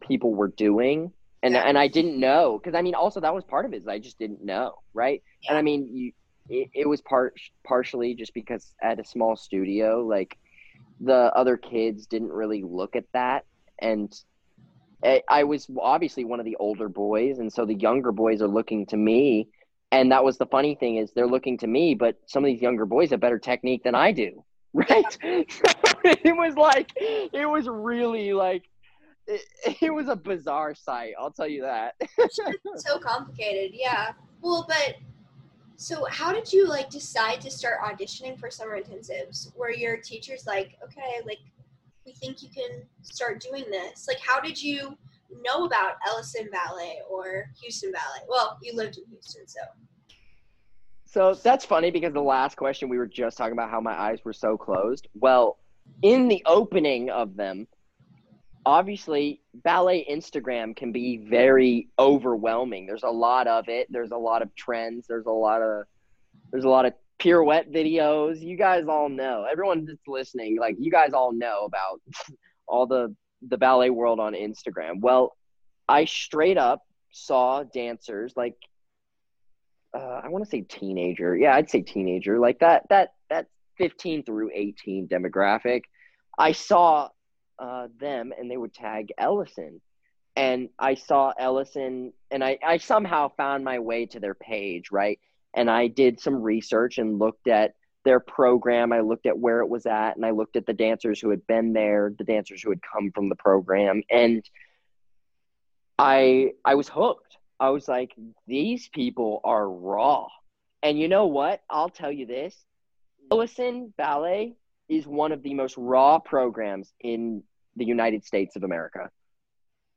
[0.00, 1.12] people were doing.
[1.44, 1.60] And yeah.
[1.60, 3.84] and I didn't know because I mean also that was part of it.
[3.86, 5.22] I just didn't know, right?
[5.42, 5.50] Yeah.
[5.50, 6.12] And I mean you
[6.48, 10.36] it, it was part partially just because at a small studio like
[10.98, 13.44] the other kids didn't really look at that
[13.78, 14.12] and
[15.28, 18.84] I was obviously one of the older boys and so the younger boys are looking
[18.86, 19.48] to me
[19.90, 22.60] and that was the funny thing is they're looking to me, but some of these
[22.60, 24.44] younger boys have better technique than I do.
[24.74, 25.18] Right.
[25.22, 28.68] it was like, it was really like,
[29.26, 29.40] it,
[29.80, 31.14] it was a bizarre sight.
[31.18, 31.94] I'll tell you that.
[32.76, 33.70] so complicated.
[33.74, 34.12] Yeah.
[34.42, 34.96] Well, but
[35.76, 39.50] so how did you like decide to start auditioning for summer intensives?
[39.56, 41.38] Where your teachers like, okay, like
[42.04, 44.06] we think you can start doing this.
[44.06, 44.96] Like, how did you
[45.42, 48.26] know about Ellison Ballet or Houston Ballet?
[48.28, 49.60] Well, you lived in Houston, so.
[51.04, 54.18] So that's funny because the last question we were just talking about how my eyes
[54.24, 55.08] were so closed.
[55.14, 55.58] Well,
[56.02, 57.66] in the opening of them,
[58.66, 62.86] obviously ballet Instagram can be very overwhelming.
[62.86, 63.86] There's a lot of it.
[63.90, 65.06] There's a lot of trends.
[65.06, 65.84] There's a lot of
[66.52, 68.40] there's a lot of pirouette videos.
[68.40, 69.46] You guys all know.
[69.50, 72.00] Everyone that's listening, like you guys all know about
[72.68, 75.00] all the the ballet world on Instagram.
[75.00, 75.36] Well,
[75.88, 78.56] I straight up saw dancers like
[79.94, 81.36] uh, I want to say teenager.
[81.36, 82.38] Yeah, I'd say teenager.
[82.38, 83.46] Like that that that
[83.78, 85.82] 15 through 18 demographic.
[86.36, 87.08] I saw
[87.58, 89.80] uh, them and they would tag Ellison.
[90.36, 95.18] And I saw Ellison and I, I somehow found my way to their page, right?
[95.54, 97.74] And I did some research and looked at
[98.08, 98.90] their program.
[98.90, 101.46] I looked at where it was at, and I looked at the dancers who had
[101.46, 104.42] been there, the dancers who had come from the program, and
[105.98, 107.36] I I was hooked.
[107.60, 108.14] I was like,
[108.46, 110.28] these people are raw.
[110.82, 111.60] And you know what?
[111.68, 112.56] I'll tell you this:
[113.30, 114.56] Ellison Ballet
[114.88, 117.42] is one of the most raw programs in
[117.76, 119.10] the United States of America.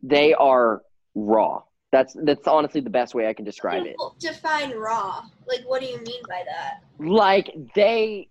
[0.03, 0.81] They are
[1.15, 1.61] raw.
[1.91, 3.95] That's that's honestly the best way I can describe it.
[4.19, 5.23] Define raw.
[5.47, 6.83] Like what do you mean by that?
[7.05, 8.29] Like they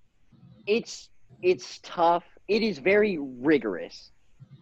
[0.66, 1.08] it's
[1.42, 2.24] it's tough.
[2.48, 4.10] It is very rigorous.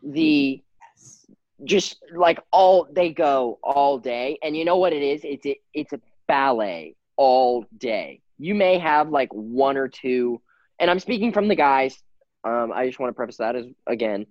[0.03, 0.63] The
[0.99, 1.27] Yes.
[1.65, 5.59] just like all they go all day and you know what it is it's it,
[5.75, 10.41] it's a ballet all day you may have like one or two
[10.79, 12.01] and i'm speaking from the guys
[12.45, 14.25] um, i just want to preface that as again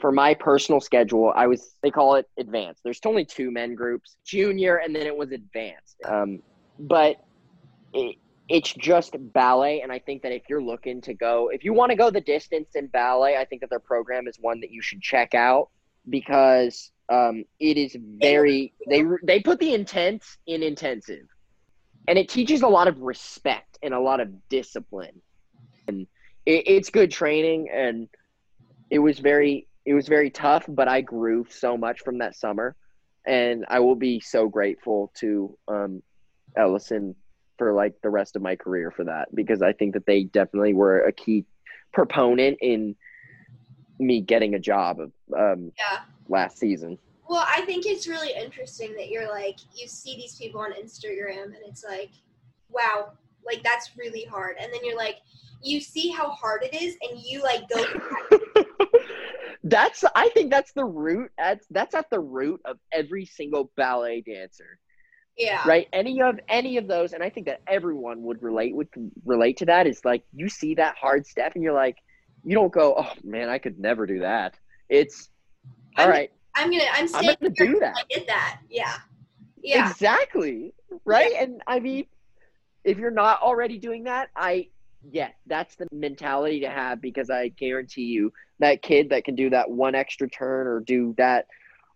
[0.00, 2.82] for my personal schedule i was they call it advanced.
[2.82, 5.96] There's only two men groups junior and then it was advanced.
[6.04, 6.42] Um,
[6.78, 7.16] but
[7.92, 8.16] it,
[8.48, 11.90] it's just ballet and i think that if you're looking to go if you want
[11.90, 14.82] to go the distance in ballet i think that their program is one that you
[14.82, 15.68] should check out
[16.08, 21.26] because um, it is very they they put the intense in intensive,
[22.06, 25.20] and it teaches a lot of respect and a lot of discipline,
[25.88, 26.06] and
[26.46, 28.08] it, it's good training, and
[28.90, 32.76] it was very it was very tough, but I grew so much from that summer,
[33.26, 36.00] and I will be so grateful to um,
[36.56, 37.16] Ellison
[37.58, 40.74] for like the rest of my career for that because I think that they definitely
[40.74, 41.44] were a key
[41.92, 42.94] proponent in
[43.98, 46.02] me getting a job of um, Yeah.
[46.28, 46.96] last season.
[47.28, 51.46] Well, I think it's really interesting that you're like you see these people on Instagram
[51.46, 52.10] and it's like,
[52.68, 53.10] wow,
[53.44, 54.54] like that's really hard.
[54.60, 55.16] And then you're like,
[55.64, 57.84] you see how hard it is, and you like go.
[59.70, 64.22] that's I think that's the root that's that's at the root of every single ballet
[64.22, 64.78] dancer.
[65.36, 65.62] yeah.
[65.66, 65.88] Right?
[65.92, 68.88] Any of any of those and I think that everyone would relate would
[69.24, 71.96] relate to that is like you see that hard step and you're like
[72.42, 75.28] you don't go, "Oh man, I could never do that." It's
[75.96, 76.32] all I'm- right.
[76.56, 76.84] I'm gonna.
[76.92, 77.94] I'm I'm going to here do that.
[77.96, 78.60] I get that.
[78.68, 78.96] Yeah.
[79.62, 79.88] Yeah.
[79.88, 80.74] Exactly.
[81.04, 81.32] Right?
[81.38, 82.06] And I mean,
[82.82, 84.68] if you're not already doing that, I
[85.10, 89.50] yeah, that's the mentality to have because I guarantee you that kid that can do
[89.50, 91.46] that one extra turn or do that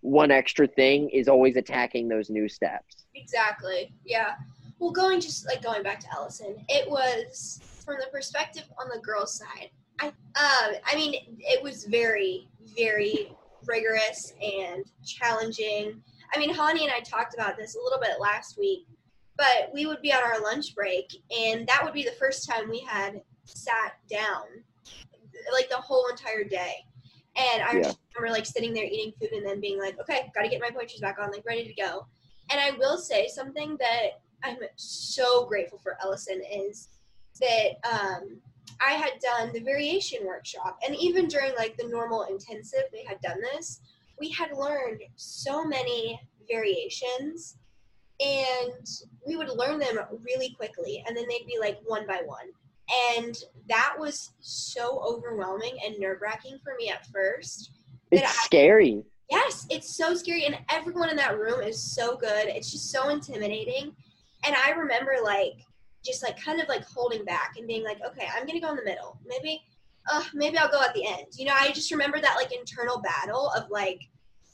[0.01, 3.07] one extra thing is always attacking those new steps.
[3.15, 3.95] Exactly.
[4.05, 4.35] Yeah.
[4.79, 9.01] Well, going just like going back to Ellison, it was from the perspective on the
[9.01, 9.71] girls' side.
[10.01, 13.33] I, uh, I mean, it was very, very
[13.67, 16.03] rigorous and challenging.
[16.35, 18.87] I mean, Hani and I talked about this a little bit last week,
[19.37, 22.69] but we would be on our lunch break, and that would be the first time
[22.69, 24.45] we had sat down,
[25.53, 26.85] like the whole entire day.
[27.37, 27.93] And I Yeah.
[28.17, 30.71] remember like sitting there eating food and then being like, okay, got to get my
[30.71, 32.07] pointers back on, like ready to go.
[32.51, 36.91] And I will say something that I'm so grateful for Ellison is
[37.41, 38.41] that um,
[38.87, 43.21] I had done the variation workshop, and even during like the normal intensive, they had
[43.21, 43.81] done this.
[44.21, 47.57] We had learned so many variations,
[48.21, 48.87] and
[49.27, 52.47] we would learn them really quickly, and then they'd be like one by one.
[53.17, 53.37] And
[53.69, 57.71] that was so overwhelming and nerve wracking for me at first.
[58.11, 59.05] It's I- scary.
[59.31, 62.47] Yes, it's so scary, and everyone in that room is so good.
[62.47, 63.97] It's just so intimidating.
[64.47, 65.55] And I remember like
[66.05, 68.77] just like kind of like holding back and being like, okay, I'm gonna go in
[68.77, 69.19] the middle.
[69.25, 69.63] Maybe,
[70.13, 71.29] uh, maybe I'll go at the end.
[71.39, 74.03] You know, I just remember that like internal battle of like,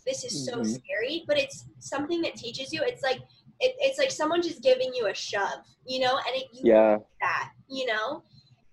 [0.06, 0.74] this is so Mhm.
[0.80, 2.80] scary, but it's something that teaches you.
[2.84, 3.18] It's like
[3.60, 6.98] it, it's like someone just giving you a shove, you know, and it you Yeah.
[7.20, 8.22] that, you know?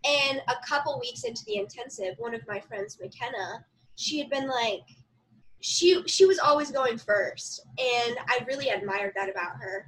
[0.05, 4.47] And a couple weeks into the intensive, one of my friends, McKenna, she had been
[4.47, 4.81] like,
[5.59, 9.87] she she was always going first, and I really admired that about her.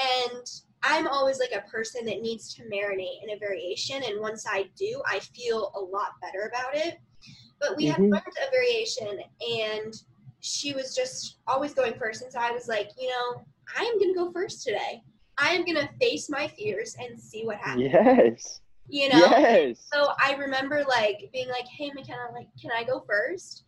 [0.00, 0.44] And
[0.82, 4.70] I'm always like a person that needs to marinate in a variation, and once I
[4.76, 6.98] do, I feel a lot better about it.
[7.60, 8.10] But we had Mhm.
[8.10, 9.20] learned a variation,
[9.60, 9.94] and
[10.40, 13.44] she was just always going first, and so I was like, you know,
[13.76, 15.02] I am gonna go first today.
[15.38, 17.90] I am gonna face my fears and see what happens.
[17.92, 18.60] Yes.
[18.88, 19.18] You know.
[19.18, 19.86] Yes.
[19.92, 23.64] So I remember like being like, "Hey McKenna, like, can I go first?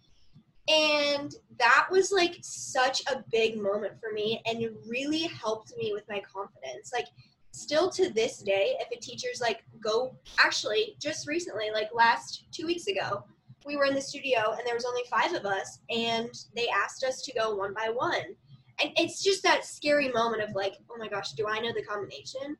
[0.68, 5.92] And that was like such a big moment for me, and it really helped me
[5.92, 6.90] with my confidence.
[6.92, 7.06] Like,
[7.52, 12.66] still to this day, if a teacher's like, "Go," actually, just recently, like last two
[12.66, 13.24] weeks ago,
[13.64, 17.04] we were in the studio and there was only five of us, and they asked
[17.04, 18.36] us to go one by one.
[18.80, 21.82] And it's just that scary moment of like, oh my gosh, do I know the
[21.82, 22.56] combination?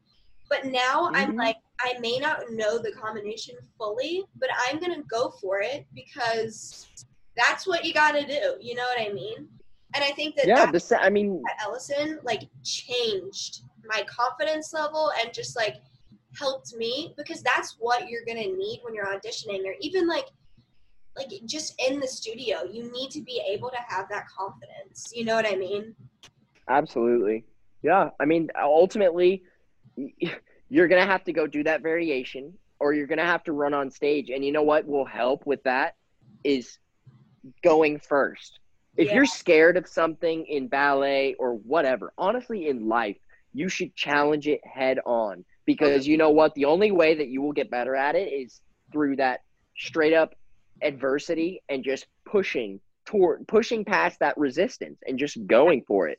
[0.49, 1.39] But now I'm Mhm.
[1.39, 6.87] like, I may not know the combination fully, but I'm gonna go for it because
[7.37, 8.57] that's what you gotta do.
[8.61, 9.49] You know what I mean?
[9.95, 14.73] And I think that Yeah, that the sa- I mean, Ellison like changed my confidence
[14.73, 15.77] level and just like
[16.39, 20.27] helped me because that's what you're gonna need when you're auditioning or even like
[21.17, 25.25] like just in the studio you need to be able to have that confidence you
[25.25, 25.95] know what i mean
[26.69, 27.45] Absolutely.
[27.83, 28.11] Yeah.
[28.19, 29.43] I mean, ultimately,
[29.97, 33.53] you're going to have to go do that variation or you're going to have to
[33.53, 34.31] run on stage.
[34.31, 35.95] And you know what will help with that
[36.43, 36.79] is
[37.63, 38.59] going first.
[38.97, 39.17] If Yeah.
[39.17, 43.19] you're scared of something in ballet or whatever, honestly, in life,
[43.53, 46.55] you should challenge it head on because you know what?
[46.55, 48.61] The only way that you will get better at it is
[48.93, 49.41] through that
[49.77, 50.35] straight up
[50.85, 56.19] adversity and just pushing toward pushing past that resistance and just going for it.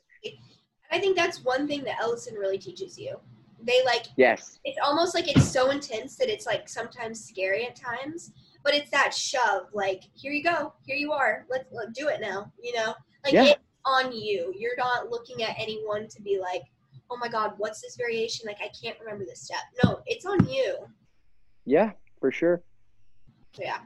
[0.90, 3.18] I think that's one thing that Ellison really teaches you.
[3.62, 4.60] They like yes.
[4.64, 8.90] It's almost like it's so intense that it's like sometimes scary at times, but it's
[8.90, 9.66] that shove.
[9.72, 11.46] Like here you go, here you are.
[11.50, 12.52] Let's, let's do it now.
[12.62, 12.94] You know,
[13.24, 13.44] like yeah.
[13.44, 14.52] it's on you.
[14.56, 16.62] You're not looking at anyone to be like,
[17.10, 18.46] oh my god, what's this variation?
[18.46, 19.58] Like I can't remember this step.
[19.82, 20.76] No, it's on you.
[21.64, 22.62] Yeah, for sure.
[23.58, 23.78] Yeah.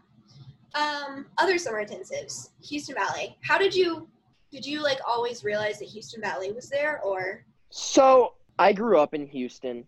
[0.74, 3.36] Um, other summer intensives, Houston Ballet.
[3.42, 4.08] How did you
[4.50, 9.14] did you like always realize that Houston Ballet was there or So I grew up
[9.14, 9.84] in Houston.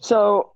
[0.00, 0.52] So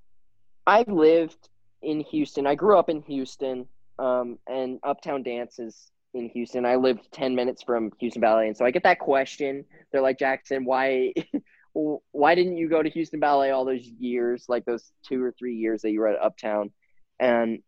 [0.66, 1.48] I lived
[1.82, 2.46] in Houston.
[2.46, 3.66] I grew up in Houston,
[3.98, 6.64] um, and Uptown Dance is in Houston.
[6.64, 8.48] I lived 10 minutes from Houston Ballet.
[8.48, 9.64] And so I get that question.
[9.90, 11.12] They're like, Jackson, why
[11.74, 15.56] why didn't you go to Houston Ballet all those years, like those two or three
[15.56, 16.70] years that you were at Uptown?
[17.18, 17.60] And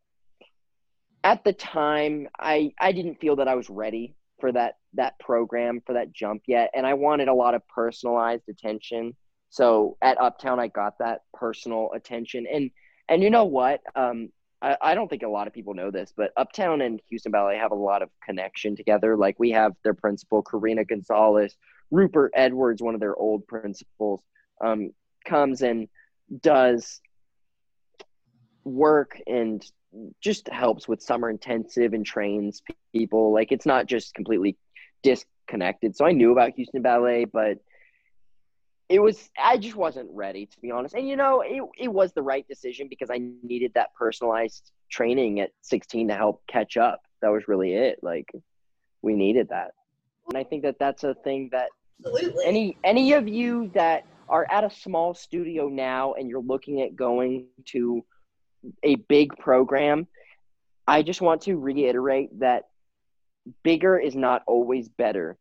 [1.24, 5.80] at the time, I I didn't feel that I was ready for that that program
[5.84, 9.16] for that jump yet, and I wanted a lot of personalized attention.
[9.48, 12.70] So at Uptown, I got that personal attention, and
[13.08, 13.80] and you know what?
[13.96, 14.28] Um,
[14.60, 17.56] I, I don't think a lot of people know this, but Uptown and Houston Ballet
[17.56, 19.16] have a lot of connection together.
[19.16, 21.56] Like we have their principal, Karina Gonzalez,
[21.90, 24.22] Rupert Edwards, one of their old principals,
[24.62, 24.90] um,
[25.26, 25.88] comes and
[26.40, 27.00] does
[28.64, 29.64] work and
[30.20, 33.32] just helps with summer intensive and trains people.
[33.32, 34.56] Like it's not just completely
[35.02, 35.96] disconnected.
[35.96, 37.58] So I knew about Houston Ballet, but
[38.88, 40.94] it was I just wasn't ready to be honest.
[40.94, 45.40] And you know, it it was the right decision because I needed that personalized training
[45.40, 47.02] at 16 to help catch up.
[47.22, 48.00] That was really it.
[48.02, 48.30] Like
[49.02, 49.72] we needed that.
[50.28, 51.68] And I think that that's a thing that
[52.04, 52.44] Absolutely.
[52.44, 56.96] any any of you that are at a small studio now and you're looking at
[56.96, 58.04] going to
[58.82, 60.06] a big program,
[60.86, 62.64] I just want to reiterate that
[63.62, 65.36] bigger is not always better.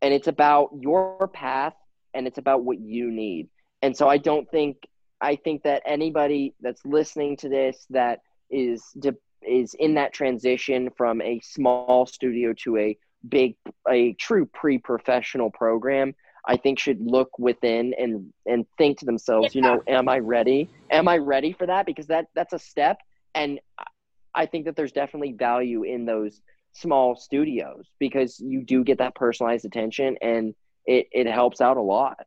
[0.00, 1.74] And it's about your path
[2.14, 3.48] and it's about what you need.
[3.80, 4.78] And so I don't think
[5.20, 8.20] I think that anybody that's listening to this that
[8.50, 8.82] is
[9.42, 12.96] is in that transition from a small studio to a
[13.28, 13.56] big
[13.88, 16.14] a true pre-professional program
[16.46, 20.68] I think should look within and and think to themselves, you know, am I ready?
[20.90, 21.86] Am I ready for that?
[21.86, 22.98] Because that that's a step,
[23.34, 23.60] and
[24.34, 26.40] I think that there's definitely value in those
[26.72, 30.54] small studios because you do get that personalized attention, and
[30.86, 32.18] it it helps out a lot.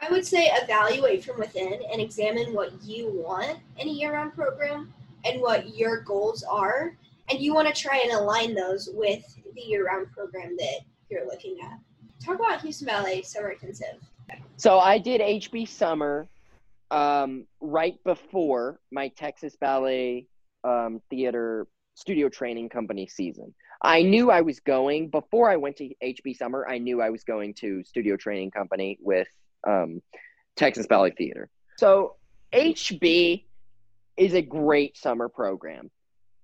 [0.00, 4.92] I would say evaluate from within and examine what you want in a year-round program
[5.24, 6.96] and what your goals are,
[7.30, 11.58] and you want to try and align those with the year-round program that you're looking
[11.62, 11.78] at
[12.24, 13.96] talk about Houston Ballet Summer Intensive.
[14.56, 16.28] So I did HB Summer
[16.90, 20.26] um, right before my Texas Ballet
[20.64, 23.54] um, Theater Studio Training Company season.
[23.82, 26.66] I knew I was going before I went to HB Summer.
[26.68, 29.26] I knew I was going to Studio Training Company with
[29.66, 30.00] um,
[30.56, 31.50] Texas Ballet Theater.
[31.78, 32.16] So
[32.52, 33.44] HB
[34.16, 35.90] is a great summer program.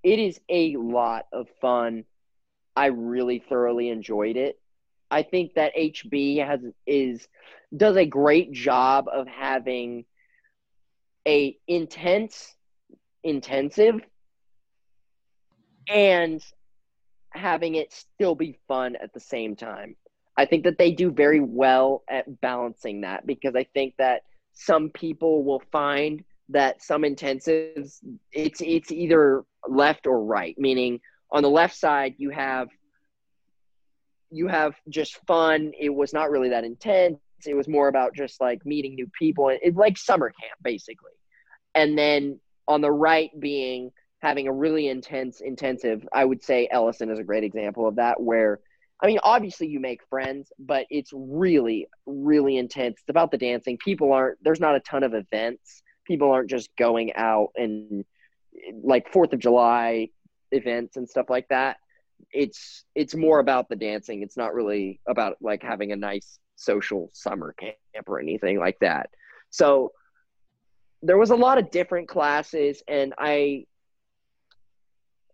[0.02, 2.04] It is a lot of fun.
[2.74, 4.58] I really thoroughly enjoyed it.
[5.10, 7.26] I think that HB has is
[7.76, 10.04] does a great job of having
[11.26, 12.54] a intense
[13.22, 14.00] intensive
[15.88, 16.42] and
[17.30, 19.96] having it still be fun at the same time.
[20.36, 24.90] I think that they do very well at balancing that because I think that some
[24.90, 27.98] people will find that some intensives
[28.32, 31.00] it's it's either left or right, meaning
[31.30, 32.68] on the left side you have
[34.30, 35.72] you have just fun.
[35.78, 37.18] It was not really that intense.
[37.46, 39.48] It was more about just like meeting new people.
[39.48, 41.12] It's like summer camp basically.
[41.74, 47.10] And then on the right being having a really intense intensive, I would say Ellison
[47.10, 48.60] is a great example of that where
[49.00, 52.98] I mean obviously you make friends, but it's really really intense.
[53.00, 53.78] It's about the dancing.
[53.78, 55.82] People aren't there's not a ton of events.
[56.06, 58.04] People aren't just going out and
[58.82, 60.08] like 4th of July
[60.50, 61.76] events and stuff like that
[62.32, 64.22] it's it's more about the dancing.
[64.22, 69.10] It's not really about like having a nice social summer camp or anything like that.
[69.50, 69.92] So
[71.02, 73.64] there was a lot of different classes and I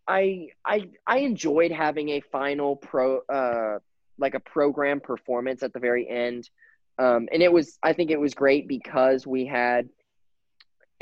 [0.06, 3.78] I I I enjoyed having a final pro uh
[4.18, 6.48] like a program performance at the very end.
[6.98, 9.88] Um and it was I think it was great because we had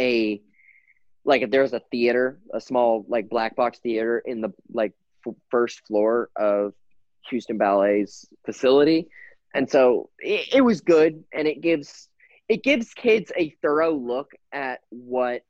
[0.01, 0.41] a
[1.25, 4.93] like if there was a theater, a small like black box theater in the like
[5.51, 6.75] first floor of
[7.31, 9.09] Houston Ballet's facility.
[9.55, 12.09] And so it, it was good and it gives
[12.49, 15.43] it gives kids a thorough look at what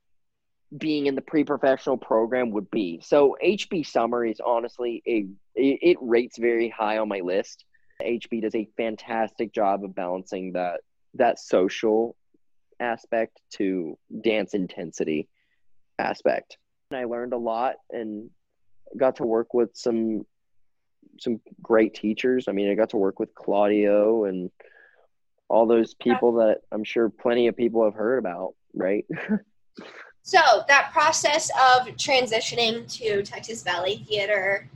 [0.77, 3.01] being in the pre-professional program would be.
[3.03, 7.65] So HB summer is honestly a it rates very high on my list.
[8.01, 10.81] HB does a fantastic job of balancing that
[11.15, 12.17] that social
[12.81, 15.29] aspect to dance intensity
[15.99, 16.57] aspect.
[16.91, 18.31] And I learned a lot and
[18.97, 20.27] got to work with some
[21.21, 22.47] some great teachers.
[22.49, 24.51] I mean, I got to work with Claudio and
[25.49, 29.05] all those people that I'm sure plenty of people have heard about, right?
[30.23, 34.69] so, that process of transitioning to Texas Ballet Theater,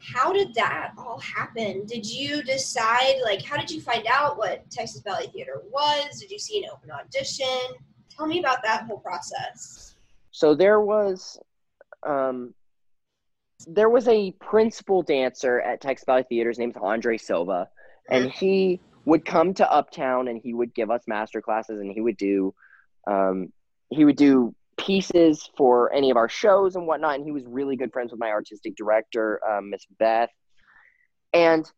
[0.00, 1.84] how did that all happen?
[1.84, 6.20] Did you decide, like, how did you find out what Texas Ballet Theater was?
[6.20, 7.76] Did you see an open audition?
[8.08, 9.94] Tell me about that whole process.
[10.30, 11.38] So, there was,
[12.06, 12.54] um,
[13.66, 16.50] there was a principal dancer at Texas Ballet Theater.
[16.50, 17.68] His name's Andre Silva,
[18.10, 22.00] and he would come to Uptown and he would give us master classes and he
[22.00, 22.54] would do
[23.06, 23.52] um,
[23.90, 27.16] he would do pieces for any of our shows and whatnot.
[27.16, 30.30] And he was really good friends with my artistic director, um, Miss Beth.
[31.32, 31.70] And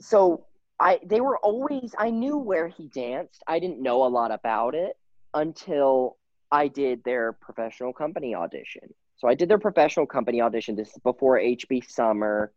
[0.00, 0.46] so
[0.80, 3.42] I they were always I knew where he danced.
[3.46, 4.96] I didn't know a lot about it
[5.32, 6.16] until
[6.50, 8.94] I did their professional company audition.
[9.16, 10.76] So I did their professional company audition.
[10.76, 12.52] This is before HB Summer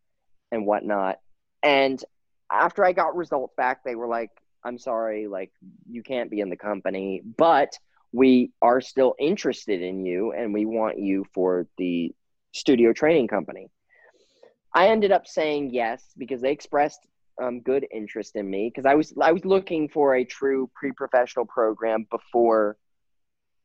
[0.51, 1.18] and whatnot.
[1.64, 2.03] And
[2.51, 4.32] after I got results back, they were like,
[4.64, 5.51] I'm sorry, like,
[5.89, 7.78] you can't be in the company, but
[8.12, 12.14] we are still interested in you and we want you for the
[12.51, 13.70] studio training company.
[14.74, 16.99] I ended up saying yes because they expressed
[17.41, 21.45] um, good interest in me because I was I was looking for a true pre-professional
[21.45, 22.78] program before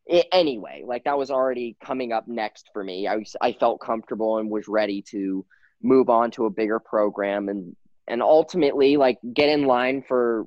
[0.06, 3.80] it, anyway like that was already coming up next for me I was I felt
[3.80, 5.44] comfortable and was ready to
[5.82, 7.74] move on to a bigger program and
[8.06, 10.46] and ultimately like get in line for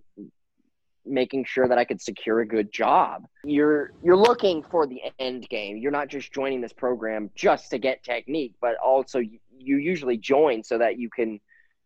[1.09, 3.25] making sure that I could secure a good job.
[3.43, 5.77] You're you're looking for the end game.
[5.77, 10.17] You're not just joining this program just to get technique, but also you, you usually
[10.17, 11.39] join so that you can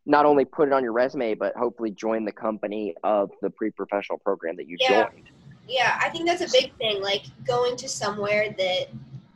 [0.05, 4.17] not only put it on your resume but hopefully join the company of the pre-professional
[4.17, 5.09] program that you yeah.
[5.09, 5.29] joined.
[5.71, 8.87] Yeah, I think that's a big thing like going to somewhere that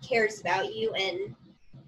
[0.07, 1.33] cares about you and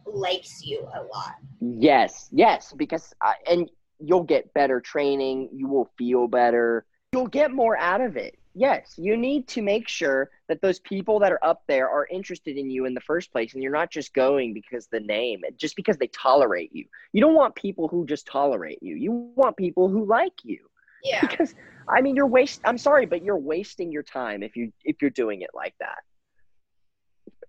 [0.06, 1.36] likes you a lot.
[1.60, 3.70] Yes, yes, because I, and
[4.00, 8.40] you'll get better training, you will feel better, you'll get more out of it.
[8.56, 12.58] Yes, you need to make sure that those people that are up there are interested
[12.58, 15.76] in you in the first place and you're not just going because the name, just
[15.76, 16.86] because they tolerate you.
[17.12, 18.96] You don't want people who just tolerate you.
[18.96, 20.70] You want people who like you.
[21.08, 21.26] Yeah.
[21.26, 21.56] Because
[21.88, 25.12] I mean, you're waste I'm sorry, but you're wasting your time if you if you're
[25.12, 26.00] doing it like that.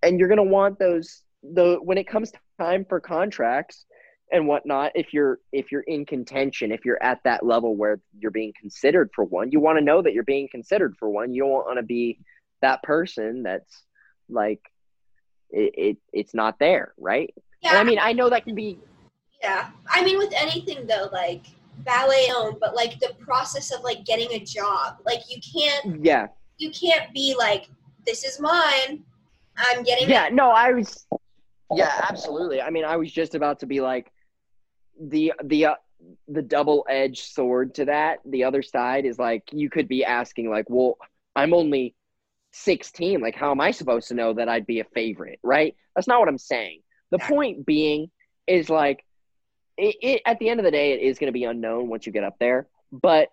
[0.01, 3.85] And you're going to want those the when it comes time for contracts,
[4.31, 8.31] and whatnot if you're if you're in contention if you're at that level where you're
[8.31, 11.41] being considered for one you want to know that you're being considered for one you
[11.41, 12.19] don't want to be
[12.61, 13.83] that person that's
[14.29, 14.61] like
[15.49, 17.71] it, it it's not there right yeah.
[17.71, 18.77] And i mean i know that can be
[19.41, 21.45] yeah i mean with anything though like
[21.83, 26.27] ballet owned but like the process of like getting a job like you can't yeah
[26.57, 27.69] you can't be like
[28.05, 29.03] this is mine
[29.57, 30.33] i'm getting yeah it.
[30.33, 31.05] no i was
[31.75, 34.11] yeah absolutely i mean i was just about to be like
[34.99, 35.75] the the uh,
[36.27, 38.19] the double edged sword to that.
[38.25, 40.97] The other side is like you could be asking like, well,
[41.35, 41.95] I'm only
[42.51, 43.21] 16.
[43.21, 45.39] Like, how am I supposed to know that I'd be a favorite?
[45.43, 45.75] Right?
[45.95, 46.81] That's not what I'm saying.
[47.11, 48.09] The point being
[48.47, 49.03] is like,
[49.79, 52.05] it, it at the end of the day, it is going to be unknown once
[52.05, 53.29] you get up there, but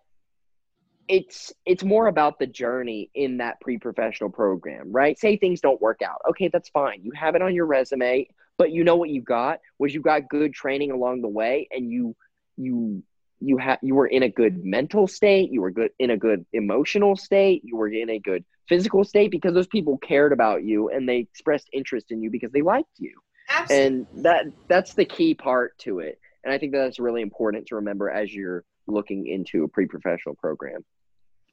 [1.09, 5.19] it's it's more about the journey in that pre-professional program right?
[5.19, 6.21] Say things don't work out.
[6.31, 7.01] Okay that's fine.
[7.03, 8.29] You have it on your resume
[8.59, 11.91] but you know what you got was you got good training along the way and
[11.91, 12.17] you
[12.57, 13.03] you
[13.41, 16.45] you had you were in a good mental state you were good in a good
[16.53, 20.89] emotional state you were in a good physical state because those people cared about you
[20.89, 23.13] and they expressed interest in you because they liked you.
[23.49, 23.87] Absolutely.
[23.87, 27.67] and that that's the key part to it and i think that that's really important
[27.67, 30.83] to remember as you're looking into a pre-professional program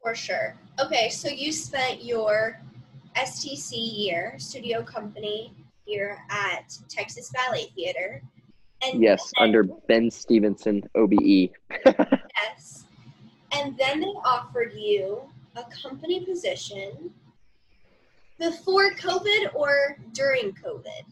[0.01, 2.61] for sure okay so you spent your
[3.17, 5.53] stc year studio company
[5.85, 8.21] here at Texas Ballet Theater.
[8.81, 11.49] And yes, then, under Ben Stevenson, OBE.
[11.85, 12.85] yes.
[13.51, 15.21] And then they offered you
[15.55, 17.11] a company position
[18.39, 21.05] before COVID or during COVID?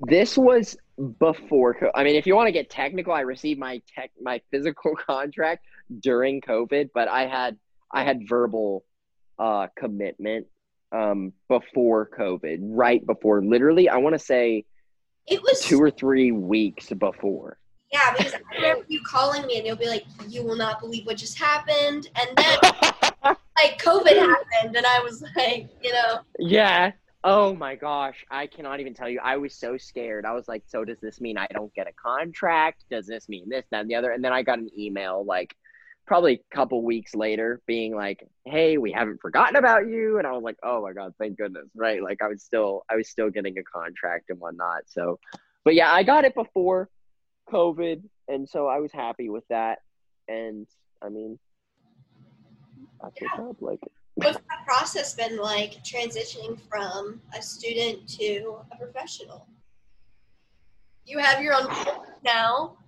[0.00, 0.76] This was
[1.18, 1.76] before.
[1.94, 5.64] I mean, if you want to get technical, I received my tech my physical contract
[6.00, 7.56] during COVID, but I had
[7.92, 8.84] I had verbal
[9.38, 10.46] uh, commitment
[10.92, 14.64] um, before COVID, right before, literally, I want to say
[15.26, 17.58] it was two or three weeks before.
[17.92, 21.06] Yeah, because I remember you calling me and you'll be like, "You will not believe
[21.06, 22.58] what just happened," and then
[23.24, 26.20] like COVID happened, and I was like, you know.
[26.38, 26.92] Yeah.
[27.30, 29.20] Oh my gosh, I cannot even tell you.
[29.22, 30.24] I was so scared.
[30.24, 32.84] I was like, so does this mean I don't get a contract?
[32.90, 34.12] Does this mean this, that, and the other?
[34.12, 35.54] And then I got an email like
[36.06, 40.16] probably a couple weeks later being like, hey, we haven't forgotten about you.
[40.16, 41.68] And I was like, oh my God, thank goodness.
[41.74, 42.02] Right.
[42.02, 44.84] Like I was still, I was still getting a contract and whatnot.
[44.86, 45.18] So,
[45.66, 46.88] but yeah, I got it before
[47.52, 48.02] COVID.
[48.28, 49.80] And so I was happy with that.
[50.28, 50.66] And
[51.02, 51.38] I mean,
[53.02, 53.28] that's Yeah.
[53.36, 53.56] what's up.
[53.60, 53.80] Like,
[54.18, 59.46] What's that process been like transitioning from a student to a professional?
[61.06, 61.68] You have your own
[62.24, 62.78] now.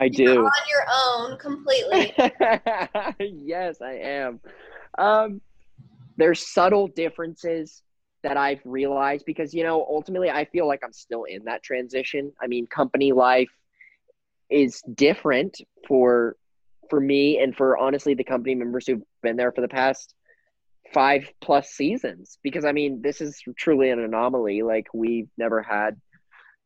[0.00, 0.44] I You're do.
[0.44, 2.12] on your own completely.
[3.46, 4.40] yes, I am.
[4.98, 5.40] Um,
[6.16, 7.82] there's subtle differences
[8.24, 12.32] that I've realized because you know ultimately I feel like I'm still in that transition.
[12.42, 13.50] I mean, company life
[14.50, 16.34] is different for
[16.90, 20.16] for me and for honestly the company members who've been there for the past
[20.92, 24.62] five plus seasons because I mean this is truly an anomaly.
[24.62, 26.00] Like we've never had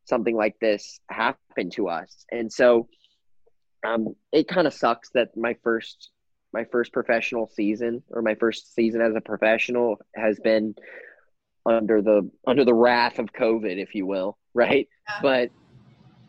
[0.05, 2.89] something like this happen to us, and so
[3.87, 6.11] um, it kind of sucks that my first
[6.53, 10.75] my first professional season or my first season as a professional has been
[11.67, 14.89] under the under the wrath of COVID, if you will, right?
[15.09, 15.19] Yeah.
[15.23, 15.51] But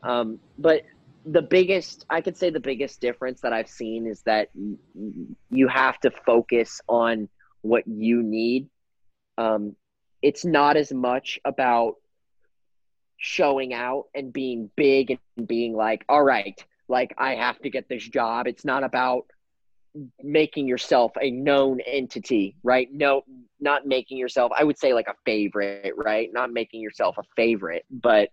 [0.03, 0.83] um, but
[1.25, 4.49] the biggest I could say the biggest difference that I've seen is that
[5.49, 7.29] you have to focus on
[7.68, 8.70] what you need.
[9.38, 9.76] Um,
[10.22, 11.95] it's not as much about
[13.18, 17.89] showing out and being big and being like, all right, like I have to get
[17.89, 18.47] this job.
[18.47, 19.26] It's not about
[20.22, 22.88] making yourself a known entity, right?
[22.91, 23.24] No,
[23.59, 26.30] not making yourself, I would say like a favorite, right?
[26.32, 28.30] Not making yourself a favorite, but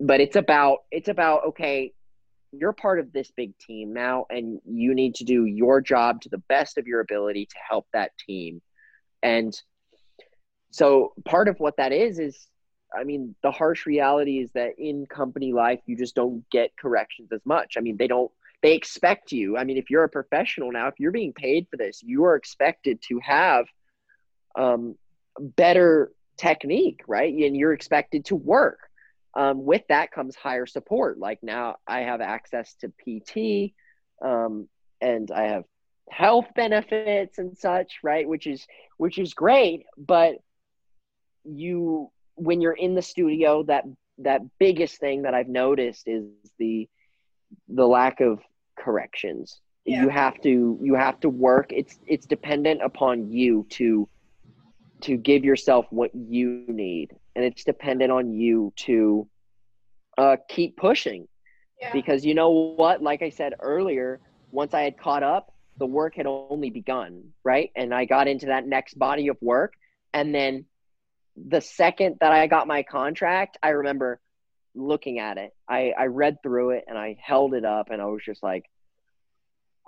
[0.00, 1.92] but it's about it's about okay,
[2.52, 6.28] you're part of this big team now and you need to do your job to
[6.28, 8.60] the best of your ability to help that team.
[9.22, 9.58] And
[10.70, 12.46] so part of what that is is
[12.94, 17.30] I mean, the harsh reality is that in company life, you just don't get corrections
[17.32, 17.76] as much.
[17.76, 18.30] I mean, they don't,
[18.62, 19.56] they expect you.
[19.56, 22.36] I mean, if you're a professional now, if you're being paid for this, you are
[22.36, 23.66] expected to have
[24.56, 24.96] um,
[25.40, 27.32] better technique, right?
[27.32, 28.78] And you're expected to work.
[29.34, 31.18] Um, with that comes higher support.
[31.18, 33.72] Like now, I have access to PT,
[34.24, 34.68] um,
[35.00, 35.64] and I have
[36.10, 38.28] health benefits and such, right?
[38.28, 38.66] Which is
[38.98, 40.36] which is great, but
[41.44, 43.84] you when you're in the studio that
[44.18, 46.24] that biggest thing that i've noticed is
[46.58, 46.88] the
[47.68, 48.40] the lack of
[48.78, 50.02] corrections Yeah.
[50.02, 54.08] you have to you have to work it's it's dependent upon you to
[55.02, 57.14] to give yourself what you need.
[57.34, 59.28] And it's dependent on you to
[60.18, 61.28] uh, keep pushing.
[61.80, 61.92] Yeah.
[61.92, 63.02] because you know what?
[63.02, 64.20] Like i said earlier
[64.52, 67.70] once i had caught up the work had only begun right?
[67.74, 69.74] And i got into that next body of work.
[70.14, 70.66] And then
[71.34, 74.20] the second that i got my contract i remember
[74.74, 75.50] looking at it.
[75.68, 78.66] I i read through it and i held it up and i was just like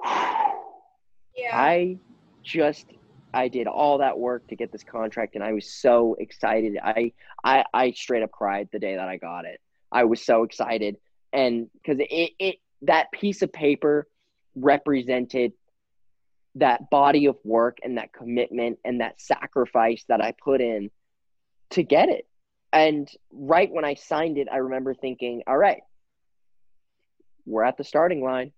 [0.04, 1.52] yeah.
[1.52, 1.98] i
[2.42, 2.86] just
[3.34, 6.78] i did all that work to get this contract and i was so excited.
[6.82, 7.12] I
[7.42, 9.60] i i straight up cried the day that i got it.
[9.92, 10.96] I was so excited.
[11.32, 14.06] And because it it that piece of paper
[14.54, 15.52] represented
[16.56, 20.90] that body of work and that commitment and that sacrifice that i put in
[21.70, 22.26] to get it.
[22.72, 25.82] And right when i signed it i remember thinking all right
[27.46, 28.52] we're at the starting line.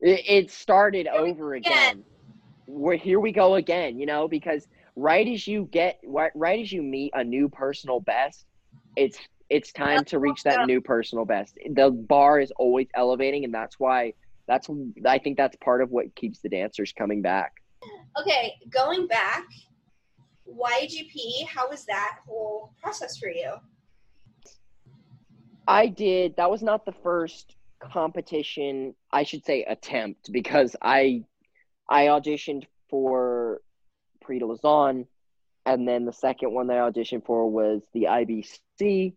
[0.00, 2.04] It, it started over again.
[2.66, 6.72] We're here we go again you know because right as you get right, right as
[6.72, 8.46] you meet a new personal best
[8.96, 9.18] it's
[9.50, 13.78] it's time to reach that new personal best the bar is always elevating and that's
[13.78, 14.12] why
[14.48, 14.68] that's
[15.06, 17.52] i think that's part of what keeps the dancers coming back
[18.20, 19.46] Okay, going back,
[20.48, 23.54] YGP, how was that whole process for you?
[25.66, 26.36] I did.
[26.36, 31.24] That was not the first competition, I should say attempt, because I
[31.88, 33.60] I auditioned for
[34.26, 35.06] de Lausanne,
[35.66, 39.14] and then the second one that I auditioned for was the IBC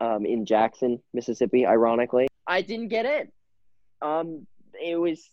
[0.00, 1.66] um, in Jackson, Mississippi.
[1.66, 3.28] Ironically, I didn't get in.
[4.00, 4.46] Um,
[4.80, 5.28] it was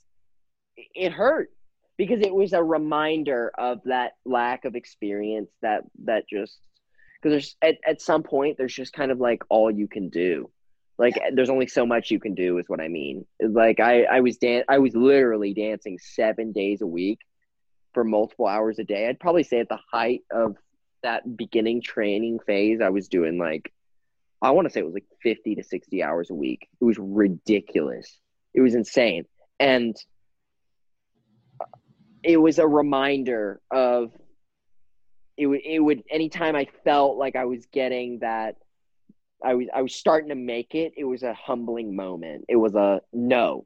[0.75, 1.51] it hurt
[1.97, 6.59] because it was a reminder of that lack of experience that that just
[7.21, 10.49] because there's at, at some point there's just kind of like all you can do
[10.97, 13.25] like there's only so much you can do is what i mean.
[13.41, 17.19] Like i i was dan- i was literally dancing seven days a week
[17.93, 19.07] for multiple hours a day.
[19.07, 20.55] I'd probably say at the height of
[21.03, 23.71] that beginning training phase i was doing like
[24.41, 26.67] i want to say it was like 50 to 60 hours a week.
[26.81, 28.19] It was ridiculous.
[28.53, 29.25] It was insane.
[29.59, 29.95] And
[32.23, 34.11] it was a reminder of
[35.37, 38.55] it would it would anytime I felt like I was getting that
[39.45, 42.45] I was I was starting to make it, it was a humbling moment.
[42.49, 43.65] It was a no.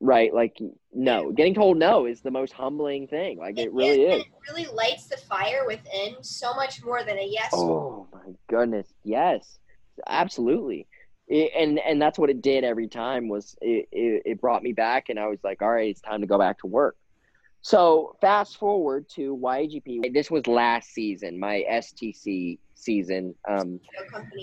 [0.00, 0.34] Right?
[0.34, 0.58] Like
[0.92, 1.32] no.
[1.32, 3.38] Getting told no is the most humbling thing.
[3.38, 4.22] Like it, it really is.
[4.22, 7.50] It really lights the fire within so much more than a yes.
[7.54, 8.92] Oh my goodness.
[9.04, 9.58] Yes.
[10.06, 10.86] Absolutely.
[11.28, 14.72] It, and and that's what it did every time was it, it, it brought me
[14.72, 16.96] back and I was like, all right, it's time to go back to work.
[17.62, 20.12] So fast forward to YGP.
[20.12, 23.34] This was last season, my STC season.
[23.48, 23.80] Um,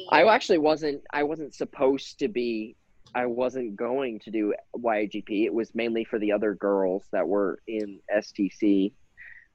[0.09, 1.01] I actually wasn't.
[1.11, 2.75] I wasn't supposed to be.
[3.15, 5.45] I wasn't going to do YGP.
[5.45, 8.91] It was mainly for the other girls that were in STC.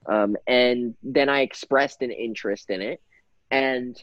[0.06, 3.02] Um, and then I expressed an interest in it,
[3.50, 4.00] and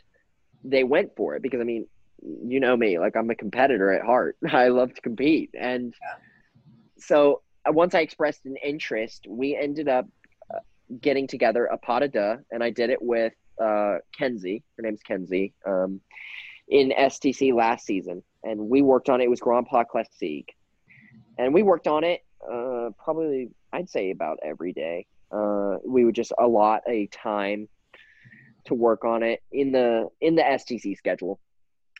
[0.64, 1.88] they went for it because I mean,
[2.22, 4.38] you know me, like I'm a competitor at heart.
[4.52, 6.16] I love to compete, and yeah.
[6.98, 10.06] so uh, once I expressed an interest, we ended up
[10.54, 10.60] uh,
[11.02, 14.64] getting together a pas de deux, and I did it with uh, Kenzie.
[14.78, 15.54] Her name's Kenzie.
[15.66, 16.02] Um,
[16.68, 19.26] in STC last season, and we worked on it.
[19.26, 20.56] It was Grand Pas Classique,
[21.38, 25.06] and we worked on it uh, probably I'd say about every day.
[25.32, 27.68] Uh, we would just allot a time
[28.66, 31.40] to work on it in the in the STC schedule.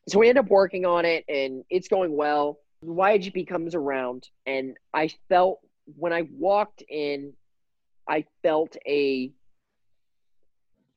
[0.08, 2.60] So we end up working on it, and it's going well.
[2.84, 5.60] YGP comes around, and I felt
[5.98, 7.34] when I walked in,
[8.08, 9.32] I felt a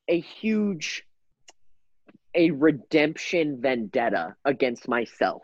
[0.09, 1.05] a huge
[2.35, 5.43] a redemption vendetta against myself.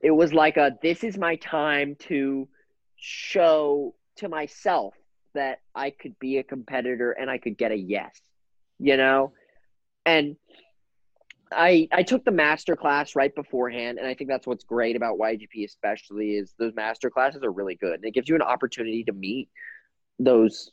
[0.00, 2.48] It was like a this is my time to
[2.96, 4.94] show to myself
[5.34, 8.20] that I could be a competitor and I could get a yes.
[8.78, 9.32] You know?
[10.06, 10.36] And
[11.52, 15.18] I I took the master class right beforehand, and I think that's what's great about
[15.18, 17.94] YGP, especially is those master classes are really good.
[17.94, 19.48] And it gives you an opportunity to meet
[20.18, 20.70] those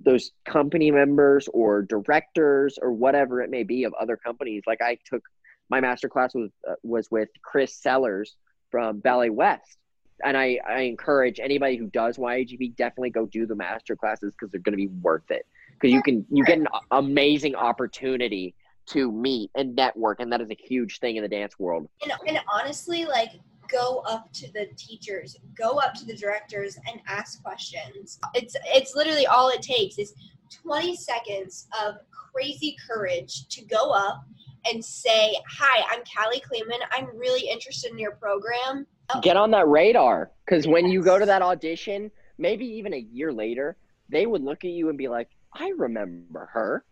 [0.00, 4.62] those company members or directors or whatever it may be of other companies.
[4.66, 5.22] Like I took
[5.68, 8.36] my master class was uh, was with Chris Sellars
[8.70, 9.78] from Ballet West,
[10.24, 14.50] and I I encourage anybody who does YGP definitely go do the master classes because
[14.50, 18.54] they're going to be worth it because you can you get an amazing opportunity
[18.86, 21.88] to meet and network, and that is a huge thing in the dance world.
[22.02, 23.32] And, and honestly, like
[23.70, 28.18] go up to the teachers, go up to the directors, and ask questions.
[28.34, 30.14] It's it's literally all it takes is
[30.50, 34.24] 20 seconds of crazy courage to go up
[34.64, 36.80] and say, "Hi, I'm Callie Kleeman.
[36.92, 38.86] I'm really interested in your program."
[39.22, 40.72] Get on that radar because yes.
[40.72, 43.76] when you go to that audition, maybe even a year later,
[44.08, 46.84] they would look at you and be like, "I remember her."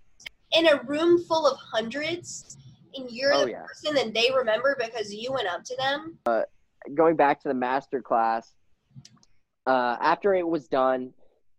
[0.57, 2.57] in a room full of hundreds
[2.97, 3.63] and you're oh, the yeah.
[3.63, 6.17] person that they remember because you went up to them.
[6.27, 6.43] Uh,
[6.93, 8.53] going back to the master class,
[9.67, 11.13] uh, after it was done,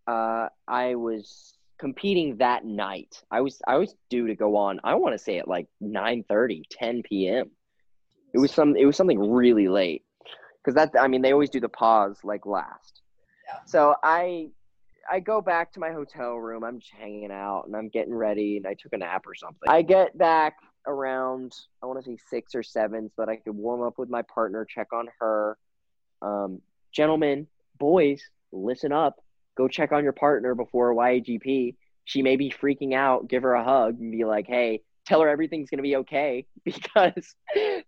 [0.07, 3.21] uh, I was competing that night.
[3.31, 4.79] I was I was due to go on.
[4.83, 7.49] I want to say at like 9:30, 10 p.m.
[8.33, 10.03] It was some it was something really late
[10.63, 13.01] because that I mean they always do the pause like last.
[13.47, 13.59] Yeah.
[13.65, 14.49] So I
[15.09, 16.63] I go back to my hotel room.
[16.63, 19.67] I'm just hanging out and I'm getting ready and I took a nap or something.
[19.67, 20.57] I get back
[20.87, 24.09] around I want to say six or seven so that I could warm up with
[24.09, 25.57] my partner, check on her.
[26.21, 26.61] Um,
[26.91, 28.21] gentlemen, boys,
[28.51, 29.21] listen up.
[29.57, 31.75] Go check on your partner before YGP.
[32.03, 33.27] She may be freaking out.
[33.27, 36.45] Give her a hug and be like, "Hey, tell her everything's going to be okay
[36.65, 37.35] because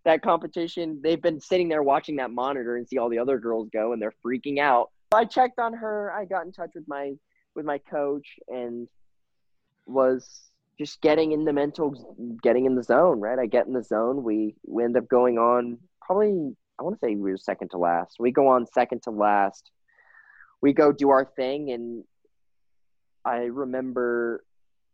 [0.05, 3.69] that competition they've been sitting there watching that monitor and see all the other girls
[3.71, 6.11] go and they're freaking out I checked on her.
[6.11, 7.13] I got in touch with my
[7.55, 8.87] with my coach and
[9.85, 10.27] was
[10.77, 13.19] just getting in the mental, getting in the zone.
[13.19, 14.23] Right, I get in the zone.
[14.23, 16.55] We we end up going on probably.
[16.79, 18.17] I want to say we were second to last.
[18.19, 19.71] We go on second to last.
[20.61, 22.03] We go do our thing, and
[23.25, 24.43] I remember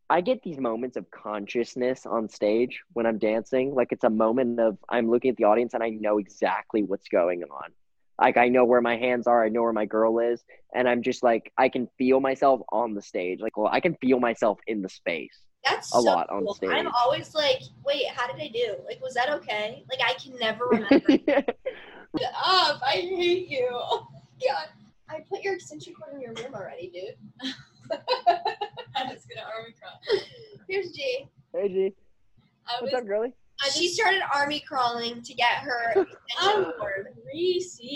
[0.09, 3.73] I get these moments of consciousness on stage when I'm dancing.
[3.73, 7.07] Like it's a moment of I'm looking at the audience and I know exactly what's
[7.07, 7.71] going on.
[8.21, 11.01] Like I know where my hands are, I know where my girl is, and I'm
[11.01, 13.39] just like I can feel myself on the stage.
[13.39, 15.39] Like well, I can feel myself in the space.
[15.63, 16.49] That's a so lot cool.
[16.49, 16.69] on stage.
[16.71, 18.75] I'm always like, wait, how did I do?
[18.85, 19.83] Like, was that okay?
[19.89, 21.17] Like, I can never remember.
[22.19, 22.81] Shut up!
[22.85, 23.69] I hate you.
[23.71, 24.07] Oh
[24.47, 24.67] God,
[25.09, 27.51] I put your extension cord in your room already, dude.
[28.95, 29.99] I'm just gonna army crawl.
[30.67, 31.27] Here's G.
[31.53, 31.93] Hey G.
[32.67, 33.07] I What's was, up,
[33.63, 33.87] girlie?
[33.87, 37.07] she started army crawling to get her extension oh, cord.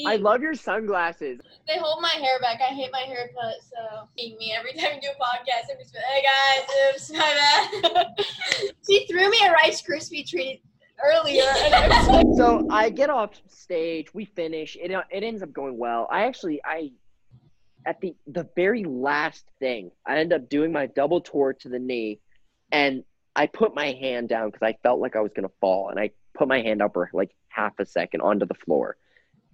[0.05, 1.39] I love your sunglasses.
[1.67, 2.59] They hold my hair back.
[2.61, 5.71] I hate my haircut, so me every time we do a podcast.
[5.71, 7.11] I'm just like, hey guys, oops,
[7.83, 8.25] my bad.
[8.89, 10.63] she threw me a Rice Krispie treat
[11.03, 11.43] earlier.
[12.35, 14.13] so I get off stage.
[14.13, 14.75] We finish.
[14.79, 16.07] It it ends up going well.
[16.11, 16.91] I actually I
[17.85, 21.79] at the the very last thing I end up doing my double tour to the
[21.79, 22.19] knee,
[22.71, 23.03] and
[23.37, 26.11] I put my hand down because I felt like I was gonna fall, and I
[26.33, 28.97] put my hand up for like half a second onto the floor,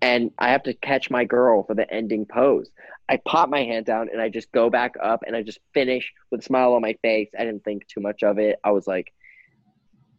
[0.02, 2.70] and I have to catch my girl for the ending pose.
[3.08, 6.12] I pop my hand down and I just go back up and I just finish
[6.32, 7.30] with a smile on my face.
[7.38, 8.60] I didn't think too much of it.
[8.64, 9.14] I was like,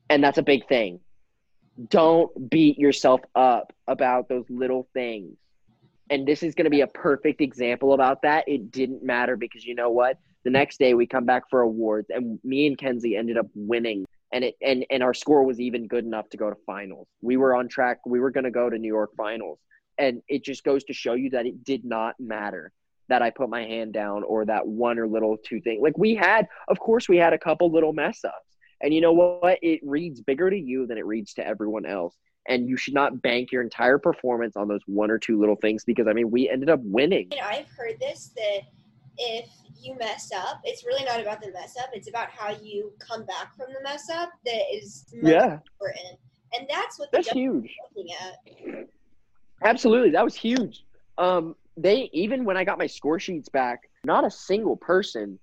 [0.09, 1.01] and that's a big thing.
[1.89, 5.37] Don't beat yourself up about those little things.
[6.11, 8.49] And this is going to be a perfect example about that.
[8.49, 10.19] It didn't matter because you know what?
[10.45, 14.05] The next day we come back for awards and me and Kenzie ended up winning
[14.33, 17.09] and it and and our score was even good enough to go to finals.
[17.23, 17.99] We were on track.
[18.05, 19.59] We were going to go to New York finals.
[19.97, 22.73] And it just goes to show you that it did not matter
[23.09, 25.81] that I put my hand down or that one or little two thing.
[25.81, 28.57] Like we had, of course, we had a couple little mess ups.
[28.81, 29.59] And you know what?
[29.63, 32.17] It reads bigger to you than it reads to everyone else.
[32.49, 35.85] And you should not bank your entire performance on those one or two little things
[35.85, 37.29] because I mean, we ended up winning.
[37.31, 38.63] And I've heard this that
[39.19, 39.49] if
[39.81, 41.91] you mess up, it's really not about the mess up.
[41.93, 45.59] It's about how you come back from the mess up that is most Yeah.
[45.81, 46.19] important.
[46.57, 47.75] And that's what That's huge.
[47.95, 48.89] looking at.
[49.63, 50.11] Absolutely.
[50.11, 50.85] That was huge.
[51.19, 55.39] Um, they even when I got my score sheets back, not a single person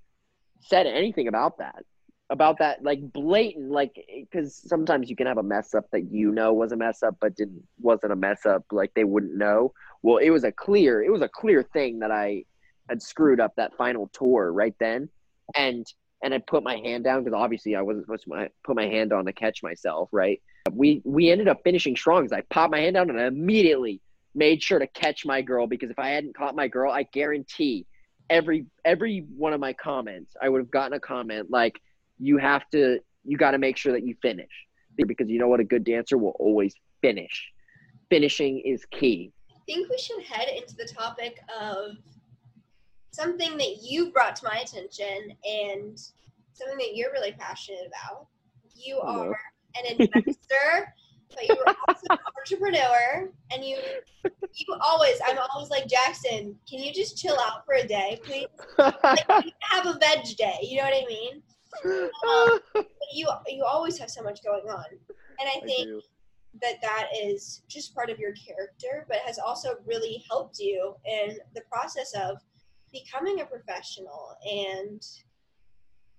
[0.61, 1.83] said anything about that.
[2.29, 6.31] About that, like blatant, like because sometimes you can have a mess up that you
[6.31, 9.73] know was a mess up, but didn't wasn't a mess up, like they wouldn't know.
[10.01, 12.45] Well, it was a clear, it was a clear thing that I
[12.91, 15.09] had screwed up that final tour right then,
[15.55, 15.85] and
[16.23, 19.11] and I put my hand down because obviously I wasn't supposed to put my hand
[19.11, 20.41] on to catch myself, right?
[20.71, 24.01] We we ended up finishing strong because I popped my hand down and I immediately
[24.35, 27.87] made sure to catch my girl because if I hadn't caught my girl, I guarantee
[28.29, 31.81] every every one of my comments, I would have gotten a comment like,
[32.19, 34.51] "You have to, you got to make sure that you finish,"
[34.95, 37.51] because you know what, a good dancer will always finish.
[38.09, 39.31] Finishing is key.
[39.49, 41.97] I think we should head into the topic of
[43.11, 45.97] something that you brought to my attention and
[46.53, 48.27] something that you're really passionate about.
[48.75, 49.29] You Hello.
[49.29, 49.39] are
[49.75, 50.93] an investor,
[51.29, 53.77] but you're also an entrepreneur, and you
[54.23, 56.55] you always I'm always like Jackson.
[56.69, 58.47] Can you just chill out for a day, please?
[58.77, 58.95] Like,
[59.61, 60.59] have a veg day.
[60.63, 61.43] You know what I mean?
[61.85, 66.01] Um, but you you always have so much going on, and I I think do.
[66.61, 71.37] that that is just part of your character, but has also really helped you in
[71.55, 72.37] the process of
[72.91, 75.01] becoming a professional and,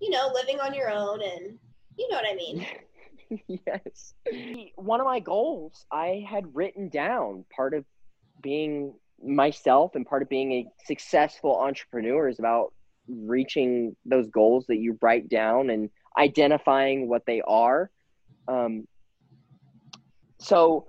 [0.00, 1.58] you know, living on your own and,
[1.96, 2.66] you know what I mean.
[3.66, 4.14] yes.
[4.76, 7.84] One of my goals I had written down, part of
[8.42, 8.94] being
[9.24, 12.72] myself and part of being a successful entrepreneur is about
[13.08, 17.90] reaching those goals that you write down and identifying what they are.
[18.48, 18.86] Um,
[20.38, 20.86] so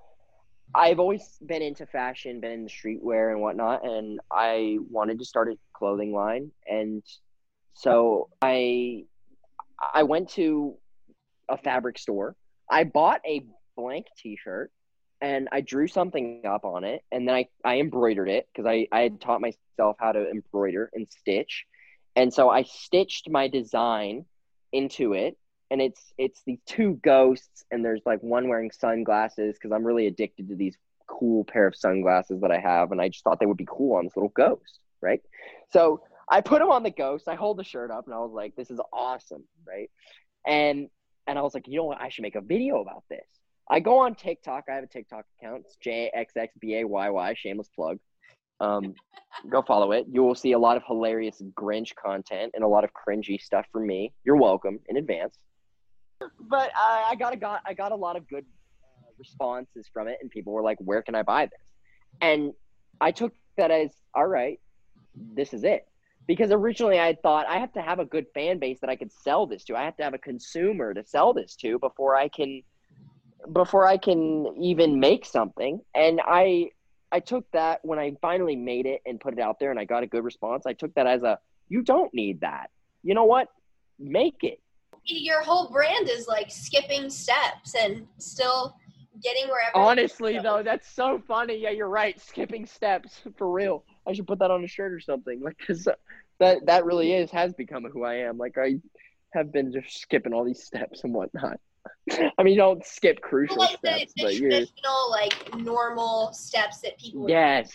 [0.75, 5.25] I've always been into fashion, been in the streetwear and whatnot, and I wanted to
[5.25, 6.51] start a clothing line.
[6.65, 7.03] And
[7.73, 9.03] so I
[9.93, 10.77] I went to
[11.49, 12.37] a fabric store.
[12.71, 14.71] I bought a blank T-shirt
[15.19, 18.87] and I drew something up on it, and then I, I embroidered it because I,
[18.91, 21.65] I had taught myself how to embroider and stitch,
[22.15, 24.25] and so I stitched my design
[24.71, 25.37] into it,
[25.69, 30.07] and it's it's the two ghosts, and there's like one wearing sunglasses because I'm really
[30.07, 30.77] addicted to these
[31.07, 33.95] cool pair of sunglasses that I have, and I just thought they would be cool
[33.95, 35.21] on this little ghost, right?
[35.71, 37.27] So I put them on the ghost.
[37.27, 39.89] I hold the shirt up, and I was like, "This is awesome," right?
[40.47, 40.89] And
[41.27, 42.01] and I was like, you know what?
[42.01, 43.25] I should make a video about this.
[43.69, 44.65] I go on TikTok.
[44.69, 45.63] I have a TikTok account.
[45.65, 47.97] It's JXXBAYY, shameless plug.
[48.59, 48.93] Um,
[49.49, 50.05] go follow it.
[50.11, 53.65] You will see a lot of hilarious Grinch content and a lot of cringy stuff
[53.71, 54.13] from me.
[54.25, 55.37] You're welcome in advance.
[56.19, 58.45] But I, I got a got I got a lot of good
[58.81, 61.59] uh, responses from it, and people were like, "Where can I buy this?"
[62.21, 62.53] And
[63.01, 64.59] I took that as, "All right,
[65.15, 65.87] this is it."
[66.27, 69.11] because originally I thought I have to have a good fan base that I could
[69.11, 69.75] sell this to.
[69.75, 72.61] I have to have a consumer to sell this to before I can
[73.51, 75.81] before I can even make something.
[75.93, 76.69] And I
[77.11, 79.85] I took that when I finally made it and put it out there and I
[79.85, 80.65] got a good response.
[80.65, 81.39] I took that as a
[81.69, 82.69] you don't need that.
[83.03, 83.49] You know what?
[83.99, 84.59] Make it.
[85.05, 88.77] Your whole brand is like skipping steps and still
[89.21, 89.75] getting wherever.
[89.75, 91.57] Honestly though, that's so funny.
[91.57, 92.19] Yeah, you're right.
[92.21, 93.83] Skipping steps for real.
[94.07, 95.41] I should put that on a shirt or something.
[95.41, 95.87] Like cuz
[96.39, 98.37] that that really is has become who I am.
[98.37, 98.79] Like I
[99.33, 101.59] have been just skipping all these steps and whatnot.
[102.11, 106.31] I mean, you don't skip crucial like the, steps, the but you're traditional, like normal
[106.33, 107.29] steps that people.
[107.29, 107.71] yes,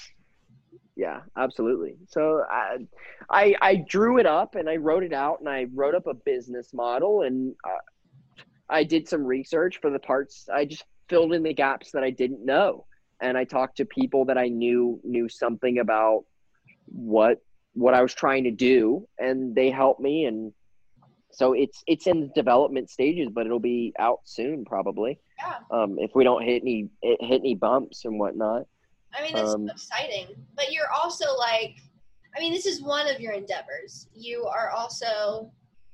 [0.97, 1.97] yeah, absolutely.
[2.09, 2.79] So I,
[3.31, 6.15] I I drew it up and I wrote it out and I wrote up a
[6.15, 10.49] business model and uh, I did some research for the parts.
[10.53, 12.87] I just filled in the gaps that I didn't know,
[13.21, 16.25] and I talked to people that I knew knew something about
[16.87, 17.39] what
[17.75, 20.53] what I was trying to do, and they helped me and
[21.31, 25.21] so it's it's in the development stages, but it'll be out soon probably.
[25.39, 25.57] Yeah.
[25.71, 28.67] Um, if we don't hit any hit any bumps and whatnot.
[29.15, 31.77] I mean, it's Um, exciting, but you're also like,
[32.37, 34.09] I mean, this is one of your endeavors.
[34.15, 35.51] You are also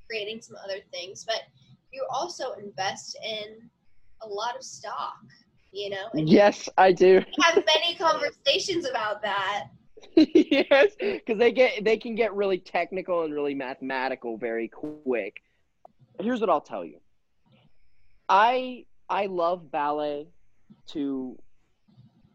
[0.07, 1.43] creating some other things, but
[1.91, 3.69] you also invest in
[4.21, 5.19] a lot of stock,
[5.75, 7.21] you know, and Yes, I do.
[7.41, 9.65] have many conversations about that.
[10.15, 15.35] yes, because they get they can get really technical and really mathematical very quick.
[16.19, 16.99] Here's what I'll tell you.
[18.29, 20.27] I I love ballet
[20.91, 21.37] to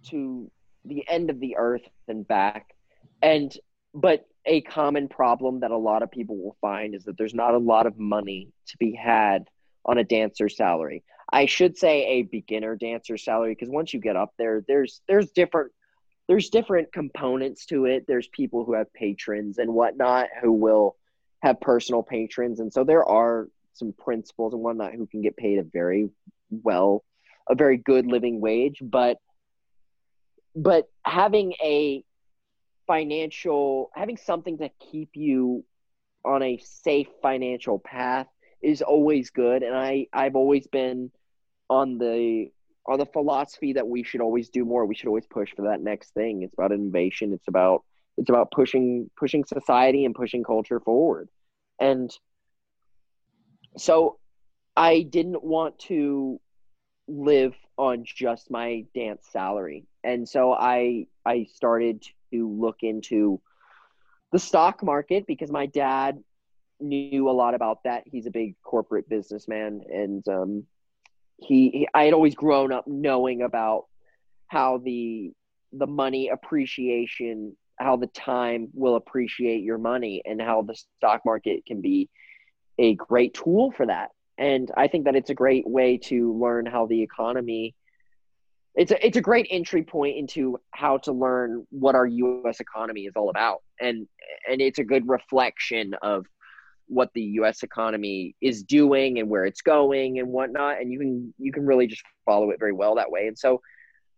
[0.09, 0.51] to
[0.85, 2.75] the end of the earth and back,
[3.23, 3.53] and
[3.95, 7.55] but a common problem that a lot of people will find is that there's not
[7.55, 9.45] a lot of money to be had
[9.85, 11.03] on a dancer salary.
[11.33, 15.31] I should say a beginner dancer salary because once you get up there, there's there's
[15.31, 15.73] different
[16.29, 18.05] there's different components to it.
[18.07, 20.97] There's people who have patrons and whatnot who will
[21.43, 25.59] have personal patrons, and so there are some principals and whatnot who can get paid
[25.59, 26.11] a very
[26.51, 27.05] well,
[27.49, 28.79] a very good living wage.
[28.83, 29.19] But
[30.57, 32.05] but having a
[32.87, 35.65] financial, having something to keep you
[36.25, 38.27] on a safe financial path
[38.61, 41.13] is always good, and I I've always been
[41.71, 42.51] on the
[42.87, 44.85] on the philosophy that we should always do more.
[44.85, 46.43] We should always push for that next thing.
[46.43, 47.33] It's about innovation.
[47.33, 47.85] It's about
[48.19, 51.29] it's about pushing pushing society and pushing culture forward.
[51.79, 52.11] And
[53.79, 54.19] so
[54.77, 56.41] I didn't want to
[57.07, 59.87] live on just my dance salary.
[60.03, 63.41] And so I I started to look into
[64.33, 66.23] the stock market because my dad
[66.81, 68.05] knew a lot about that.
[68.07, 70.67] He's a big corporate businessman and um
[71.41, 73.87] he, he I had always grown up knowing about
[74.49, 75.33] how the
[75.73, 81.65] the money appreciation, how the time will appreciate your money, and how the stock market
[81.67, 82.09] can be
[82.79, 84.11] a great tool for that.
[84.39, 87.75] And I think that it's a great way to learn how the economy.
[88.75, 92.61] It's a it's a great entry point into how to learn what our U.S.
[92.61, 94.07] economy is all about, and
[94.49, 96.27] and it's a good reflection of
[96.91, 97.63] what the U.S.
[97.63, 101.87] economy is doing and where it's going and whatnot, and you can you can really
[101.87, 103.29] just follow it very well that way.
[103.29, 103.61] And so,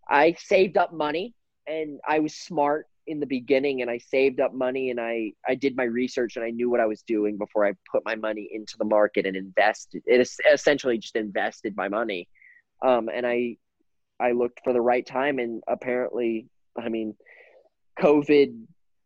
[0.08, 1.34] I saved up money,
[1.66, 5.54] and I was smart in the beginning, and I saved up money, and I I
[5.54, 8.48] did my research, and I knew what I was doing before I put my money
[8.50, 10.02] into the market and invested.
[10.06, 12.26] It essentially just invested my money,
[12.82, 13.58] um, and I
[14.18, 17.14] I looked for the right time, and apparently, I mean,
[18.00, 18.64] COVID.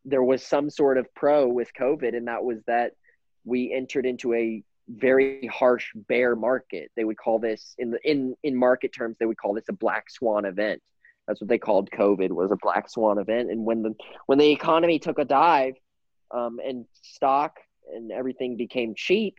[0.08, 2.92] There was some sort of pro with COVID, and that was that
[3.46, 6.90] we entered into a very harsh bear market.
[6.96, 9.72] They would call this in the in in market terms they would call this a
[9.72, 10.82] black swan event.
[11.26, 13.50] That's what they called COVID was a black swan event.
[13.50, 13.94] And when the
[14.26, 15.74] when the economy took a dive,
[16.30, 17.58] um, and stock
[17.94, 19.36] and everything became cheap,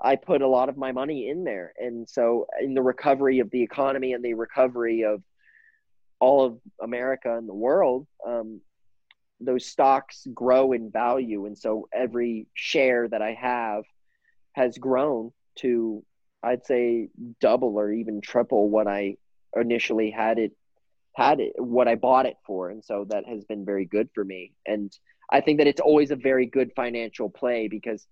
[0.00, 1.72] I put a lot of my money in there.
[1.78, 5.22] And so in the recovery of the economy and the recovery of
[6.18, 8.60] all of America and the world, um,
[9.40, 11.46] those stocks grow in value.
[11.46, 13.84] And so every share that i have
[14.52, 16.04] has grown to
[16.42, 17.08] i'd say
[17.40, 19.16] double or even triple what i
[19.54, 20.52] initially had it
[21.14, 22.70] had it what i bought it for.
[22.70, 24.52] And so that has been very good for me.
[24.66, 24.92] And
[25.30, 28.06] i think that it's always a very good financial play because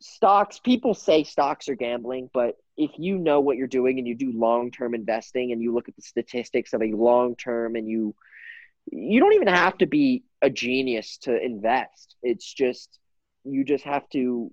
[0.00, 4.16] stocks people say stocks are gambling but if you know what you're doing and you
[4.16, 8.12] do long-term investing and you look at the statistics of a long-term and you
[8.90, 12.16] you don't even have to be a genius to invest.
[12.22, 12.98] It's just
[13.44, 14.52] you just have to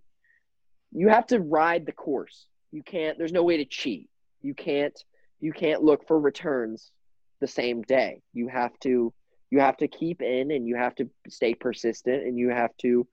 [0.91, 2.45] you have to ride the course.
[2.71, 4.09] You can't there's no way to cheat.
[4.41, 4.97] You can't
[5.39, 6.91] you can't look for returns
[7.39, 8.21] the same day.
[8.33, 9.13] You have to
[9.51, 13.07] you have to keep in and you have to stay persistent and you have to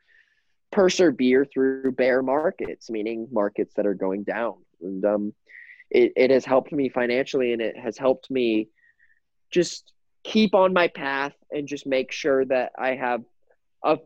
[0.71, 4.57] persevere through bear markets, meaning markets that are going down.
[4.83, 5.35] And um
[5.91, 8.69] it, it has helped me financially and it has helped me
[9.51, 9.93] just
[10.27, 13.22] keep on my path and just make sure that I have
[13.85, 13.99] a,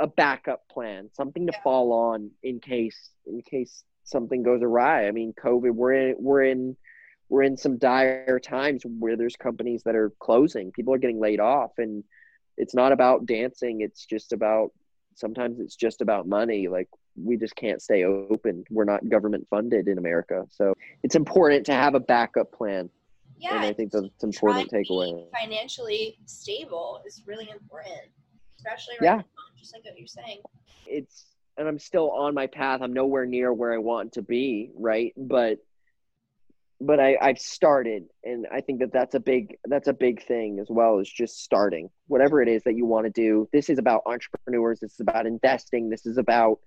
[0.00, 5.06] a, backup plan, something to fall on in case in case something goes awry.
[5.06, 6.76] I mean, COVID, we're in we're in
[7.28, 10.72] we're in some dire times where there's companies that are closing.
[10.72, 12.02] People are getting laid off, and
[12.56, 13.80] it's not about dancing.
[13.80, 14.70] It's just about
[15.14, 16.66] sometimes it's just about money.
[16.66, 18.64] Like we just can't stay open.
[18.70, 20.74] We're not government funded in America, so
[21.04, 22.90] it's important to have a backup plan
[23.40, 25.30] Yeah, and I think that's an important trying to be takeaway.
[25.40, 28.10] Financially stable is really important,
[28.56, 29.16] especially right Yeah.
[29.16, 29.24] now,
[29.58, 30.40] just like what you're saying.
[30.86, 31.26] It's
[31.56, 32.80] and I'm still on my path.
[32.82, 35.12] I'm nowhere near where I want to be, right?
[35.16, 35.58] But
[36.80, 40.60] but I I've started, and I think that that's a big that's a big thing
[40.60, 40.98] as well.
[40.98, 43.48] Is just starting whatever it is that you want to do.
[43.52, 44.80] This is about entrepreneurs.
[44.80, 45.90] This is about investing.
[45.90, 46.60] This is about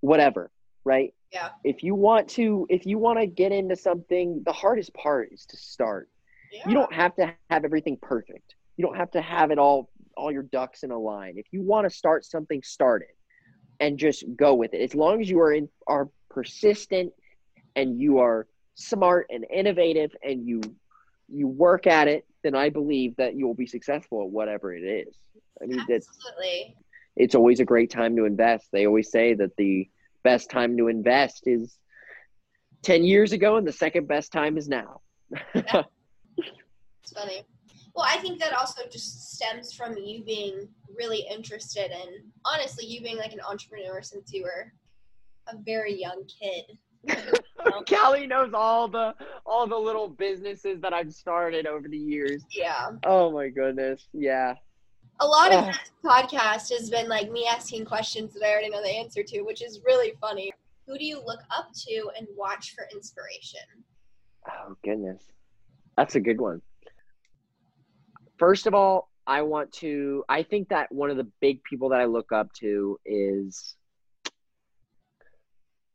[0.00, 0.50] whatever,
[0.84, 1.12] right?
[1.34, 1.48] Yeah.
[1.64, 5.44] If you want to if you want to get into something, the hardest part is
[5.46, 6.08] to start.
[6.52, 6.68] Yeah.
[6.68, 8.54] You don't have to have everything perfect.
[8.76, 11.34] You don't have to have it all all your ducks in a line.
[11.36, 13.16] If you want to start something, start it
[13.80, 14.80] and just go with it.
[14.80, 17.12] As long as you are in are persistent
[17.74, 20.60] and you are smart and innovative and you
[21.28, 24.82] you work at it, then I believe that you will be successful at whatever it
[24.82, 25.16] is.
[25.60, 26.76] I mean, Absolutely.
[27.16, 28.68] it's always a great time to invest.
[28.72, 29.88] They always say that the
[30.24, 31.78] best time to invest is
[32.82, 35.00] 10 years ago and the second best time is now.
[37.04, 37.42] It's funny.
[37.94, 43.02] Well, I think that also just stems from you being really interested in, honestly, you
[43.02, 44.72] being like an entrepreneur since you were
[45.48, 46.78] a very young kid.
[47.88, 49.14] Callie knows all the
[49.44, 52.42] all the little businesses that I've started over the years.
[52.50, 52.92] Yeah.
[53.04, 54.08] Oh my goodness.
[54.14, 54.54] Yeah.
[55.20, 58.82] A lot of this podcast has been like me asking questions that I already know
[58.82, 60.52] the answer to, which is really funny.
[60.86, 63.60] Who do you look up to and watch for inspiration?
[64.48, 65.22] Oh goodness.
[65.96, 66.60] That's a good one.
[68.38, 72.00] First of all, I want to I think that one of the big people that
[72.00, 73.76] I look up to is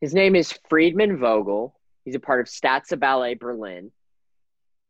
[0.01, 1.77] his name is Friedemann Vogel.
[2.05, 3.91] He's a part of Staatsballett Berlin.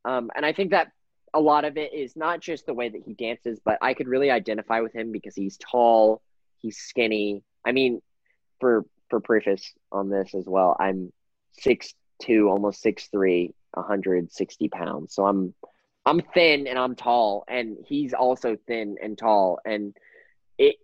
[0.06, 0.92] Um, and I think that
[1.34, 4.08] a lot of it is not just the way that he dances, but I could
[4.08, 6.22] really identify with him because he's tall,
[6.58, 7.44] he's skinny.
[7.66, 8.02] I mean,
[8.60, 11.12] for for preface on this as well, I'm
[11.54, 15.14] six two, almost six three, 160 pounds.
[15.14, 15.54] So I'm
[16.06, 19.96] I'm thin and I'm tall, and he's also thin and tall, and
[20.58, 20.76] it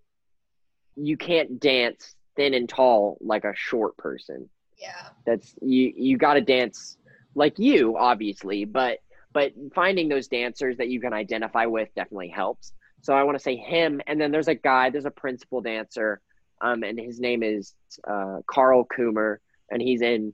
[0.95, 4.49] you can't dance thin and tall like a short person.
[4.77, 5.09] Yeah.
[5.25, 6.97] That's you you got to dance
[7.33, 8.99] like you, obviously, but
[9.35, 12.71] but finding those dancers that you can identify with definitely helps.
[13.01, 16.21] So I want to say him, and then there's a guy, there's a principal dancer,
[16.61, 17.75] um, and his name is
[18.07, 20.33] uh, Carl Coomer, and he's in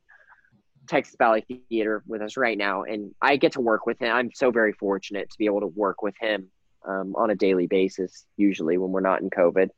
[0.88, 4.16] Texas Ballet Theater with us right now, and I get to work with him.
[4.16, 6.50] I'm so very fortunate to be able to work with him
[6.88, 9.70] um, on a daily basis, usually when we're not in COVID,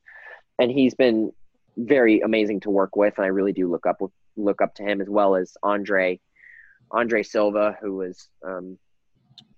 [0.60, 1.32] and he's been
[1.78, 4.02] very amazing to work with, and I really do look up
[4.36, 6.20] look up to him as well as Andre
[6.92, 8.78] Andre Silva, who was um,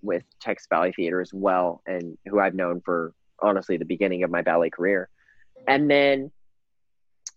[0.02, 4.32] with Texas Ballet Theater as well, and who I've known for honestly the beginning of
[4.32, 5.10] my ballet career.
[5.68, 6.32] And then,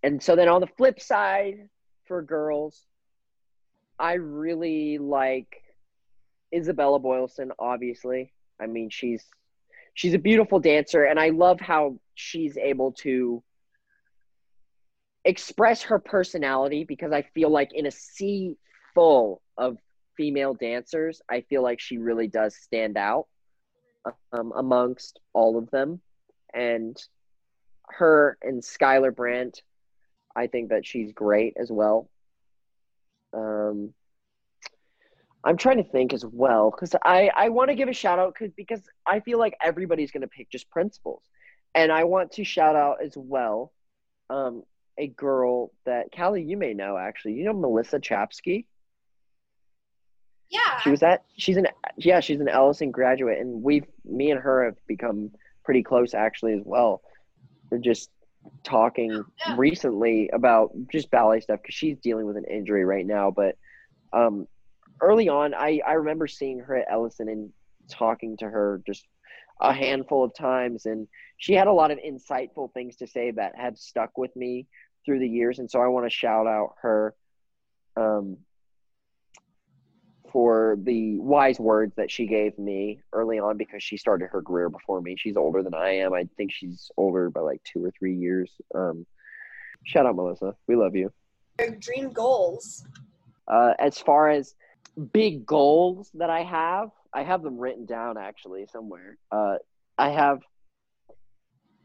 [0.03, 1.69] and so then on the flip side
[2.07, 2.85] for girls,
[3.99, 5.63] I really like
[6.55, 7.53] Isabella Boylston.
[7.59, 9.25] Obviously, I mean she's
[9.95, 13.43] she's a beautiful dancer, and I love how she's able to
[15.25, 18.57] express her personality because I feel like in a sea
[18.95, 19.77] full of
[20.19, 23.29] female dancers, I feel like she really does stand out
[24.33, 26.03] um, amongst all of them.
[26.53, 27.01] And
[27.89, 29.63] her and Skylar Brandt,
[30.37, 32.11] I think that she's great as well.
[33.33, 33.95] Um,
[35.45, 38.35] I'm trying to think as well because I, I want to give a shout out
[38.35, 41.23] cause, because I feel like everybody's going to pick just principals.
[41.75, 43.73] And I want to shout out as well
[44.31, 44.65] um,
[44.99, 47.35] a girl that Callie, you may know actually.
[47.35, 48.65] You know Melissa Chapsky?
[50.51, 50.79] Yeah.
[50.81, 54.65] She was at she's an yeah, she's an Ellison graduate and we've me and her
[54.65, 55.31] have become
[55.65, 57.03] pretty close actually as well.
[57.71, 58.11] We're just
[58.65, 59.55] talking Yeah.
[59.59, 63.31] recently about just ballet stuff because she's dealing with an injury right now.
[63.31, 63.57] But
[64.13, 64.47] um,
[65.03, 67.53] early on, I I remember seeing her at Ellison and
[67.91, 69.07] talking to her just
[69.61, 73.57] a handful of times, and she had a lot of insightful things to say that
[73.57, 74.67] have stuck with me
[75.05, 75.59] through the years.
[75.59, 77.15] And so I want to shout out her.
[77.97, 78.39] Um,
[80.33, 84.69] for the wise words that she gave me early on because she started her career
[84.69, 85.17] before me.
[85.19, 86.13] She's older than I am.
[86.13, 88.51] I think she's older by like two or three years.
[88.75, 89.07] Um,
[89.85, 90.55] shout out, Melissa.
[90.67, 91.13] We love you.
[91.59, 92.85] Your dream goals.
[93.47, 94.55] Uh, as far as
[95.13, 99.17] big goals that I have, I have them written down actually somewhere.
[99.31, 99.57] Uh,
[99.97, 100.41] I have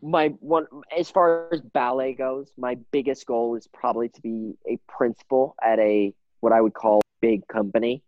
[0.01, 2.51] my one as far as ballet goes.
[2.57, 7.01] My biggest goal is probably to be a principal at a what I would call
[7.21, 8.03] big company,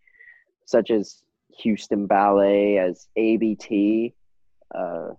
[0.66, 1.22] such as
[1.60, 4.14] Houston Ballet, as ABT,
[4.74, 5.10] uh,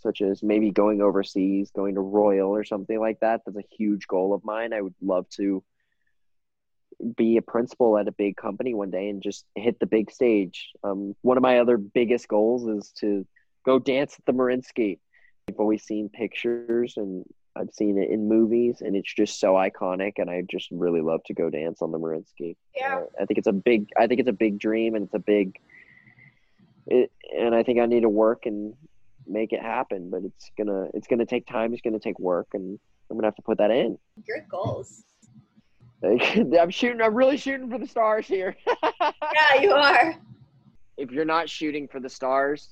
[0.00, 3.42] such as maybe going overseas, going to Royal or something like that.
[3.44, 4.72] That's a huge goal of mine.
[4.72, 5.62] I would love to
[7.16, 10.70] be a principal at a big company one day and just hit the big stage.
[10.84, 13.26] Um, one of my other biggest goals is to
[13.64, 14.98] go dance at the Mariinsky.
[15.48, 17.24] I've always seen pictures and
[17.54, 20.14] I've seen it in movies, and it's just so iconic.
[20.18, 22.56] And I just really love to go dance on the Mariinsky.
[22.74, 23.00] Yeah.
[23.00, 23.88] Uh, I think it's a big.
[23.96, 25.58] I think it's a big dream, and it's a big.
[26.86, 28.74] It, and I think I need to work and
[29.26, 30.10] make it happen.
[30.10, 30.88] But it's gonna.
[30.94, 31.72] It's gonna take time.
[31.72, 32.78] It's gonna take work, and
[33.10, 33.98] I'm gonna have to put that in.
[34.26, 35.04] Great goals.
[36.04, 37.00] I'm shooting.
[37.00, 38.56] I'm really shooting for the stars here.
[39.00, 40.16] yeah, you are.
[40.96, 42.70] If you're not shooting for the stars,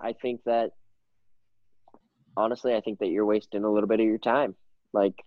[0.00, 0.72] I think that
[2.38, 4.54] honestly, I think that you're wasting a little bit of your time.
[4.92, 5.24] Like,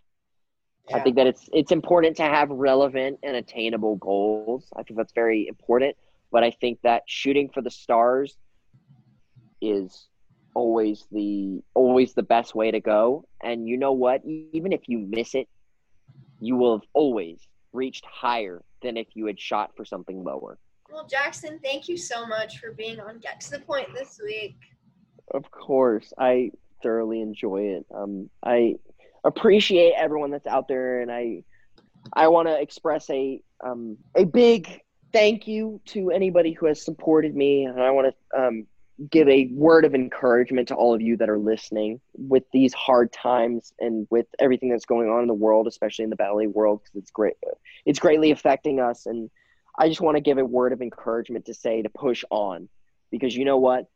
[0.90, 0.98] yeah.
[0.98, 4.68] I think that it's it's important to have relevant and attainable goals.
[4.76, 5.96] I think that's very important.
[6.32, 8.38] But I think that shooting for the stars
[9.62, 10.08] is
[10.54, 13.26] always the always the best way to go.
[13.44, 14.22] And you know what?
[14.26, 15.50] Even if you miss it,
[16.40, 20.58] you will have always reached higher than if you had shot for something lower.
[20.92, 24.58] Well, Jackson, thank you so much for being on Get to the Point this week.
[25.34, 26.52] Of course, I
[26.82, 27.86] thoroughly enjoy it.
[27.94, 28.76] Um, I
[29.24, 31.44] appreciate everyone that's out there, and I
[32.14, 34.82] I want to express a um, a big
[35.14, 38.68] thank you to anybody who has supported me, and I want to um,
[39.10, 43.12] give a word of encouragement to all of you that are listening with these hard
[43.12, 46.82] times and with everything that's going on in the world, especially in the ballet world,
[46.84, 47.36] because it's great.
[47.86, 49.30] It's greatly affecting us, and
[49.78, 52.70] I just want to give a word of encouragement to say to push on,
[53.12, 53.88] because you know what?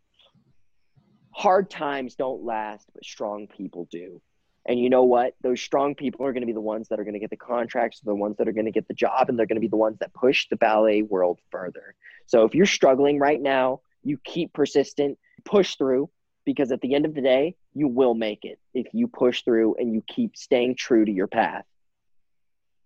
[1.36, 4.22] Hard times don't last, but strong people do.
[4.66, 5.36] And you know what?
[5.42, 7.36] Those strong people are going to be the ones that are going to get the
[7.36, 9.68] contracts, the ones that are going to get the job, and they're going to be
[9.68, 11.94] the ones that push the ballet world further.
[12.26, 16.10] So if you're struggling right now, you keep persistent, push through,
[16.46, 19.76] because at the end of the day, you will make it if you push through
[19.78, 21.66] and you keep staying true to your path.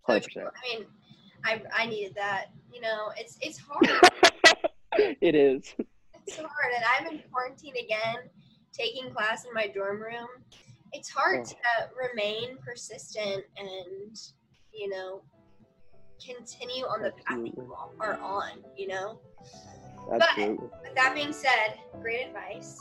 [0.08, 0.26] 100%.
[0.38, 0.86] I mean,
[1.44, 2.46] I, I needed that.
[2.72, 3.88] You know, it's it's hard.
[5.20, 5.74] it is.
[6.26, 8.28] It's hard, and I'm in quarantine again,
[8.72, 10.28] taking class in my dorm room.
[10.92, 11.44] It's hard oh.
[11.44, 14.16] to remain persistent and
[14.72, 15.22] you know
[16.24, 18.64] continue on the path that you are on.
[18.76, 19.20] You know.
[20.12, 20.56] Absolutely.
[20.56, 22.78] But with that being said, great advice.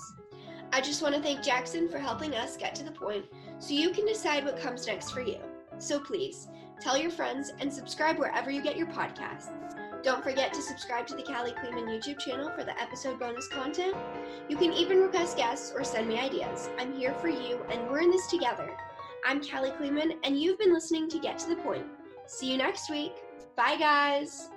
[0.71, 3.25] I just want to thank Jackson for helping us get to the point
[3.57, 5.39] so you can decide what comes next for you.
[5.79, 6.47] So please
[6.79, 9.49] tell your friends and subscribe wherever you get your podcasts.
[10.01, 13.95] Don't forget to subscribe to the Callie Kleeman YouTube channel for the episode bonus content.
[14.47, 16.69] You can even request guests or send me ideas.
[16.79, 18.77] I'm here for you and we're in this together.
[19.25, 21.85] I'm Callie Kleeman and you've been listening to Get to the Point.
[22.27, 23.11] See you next week.
[23.57, 24.49] Bye, guys.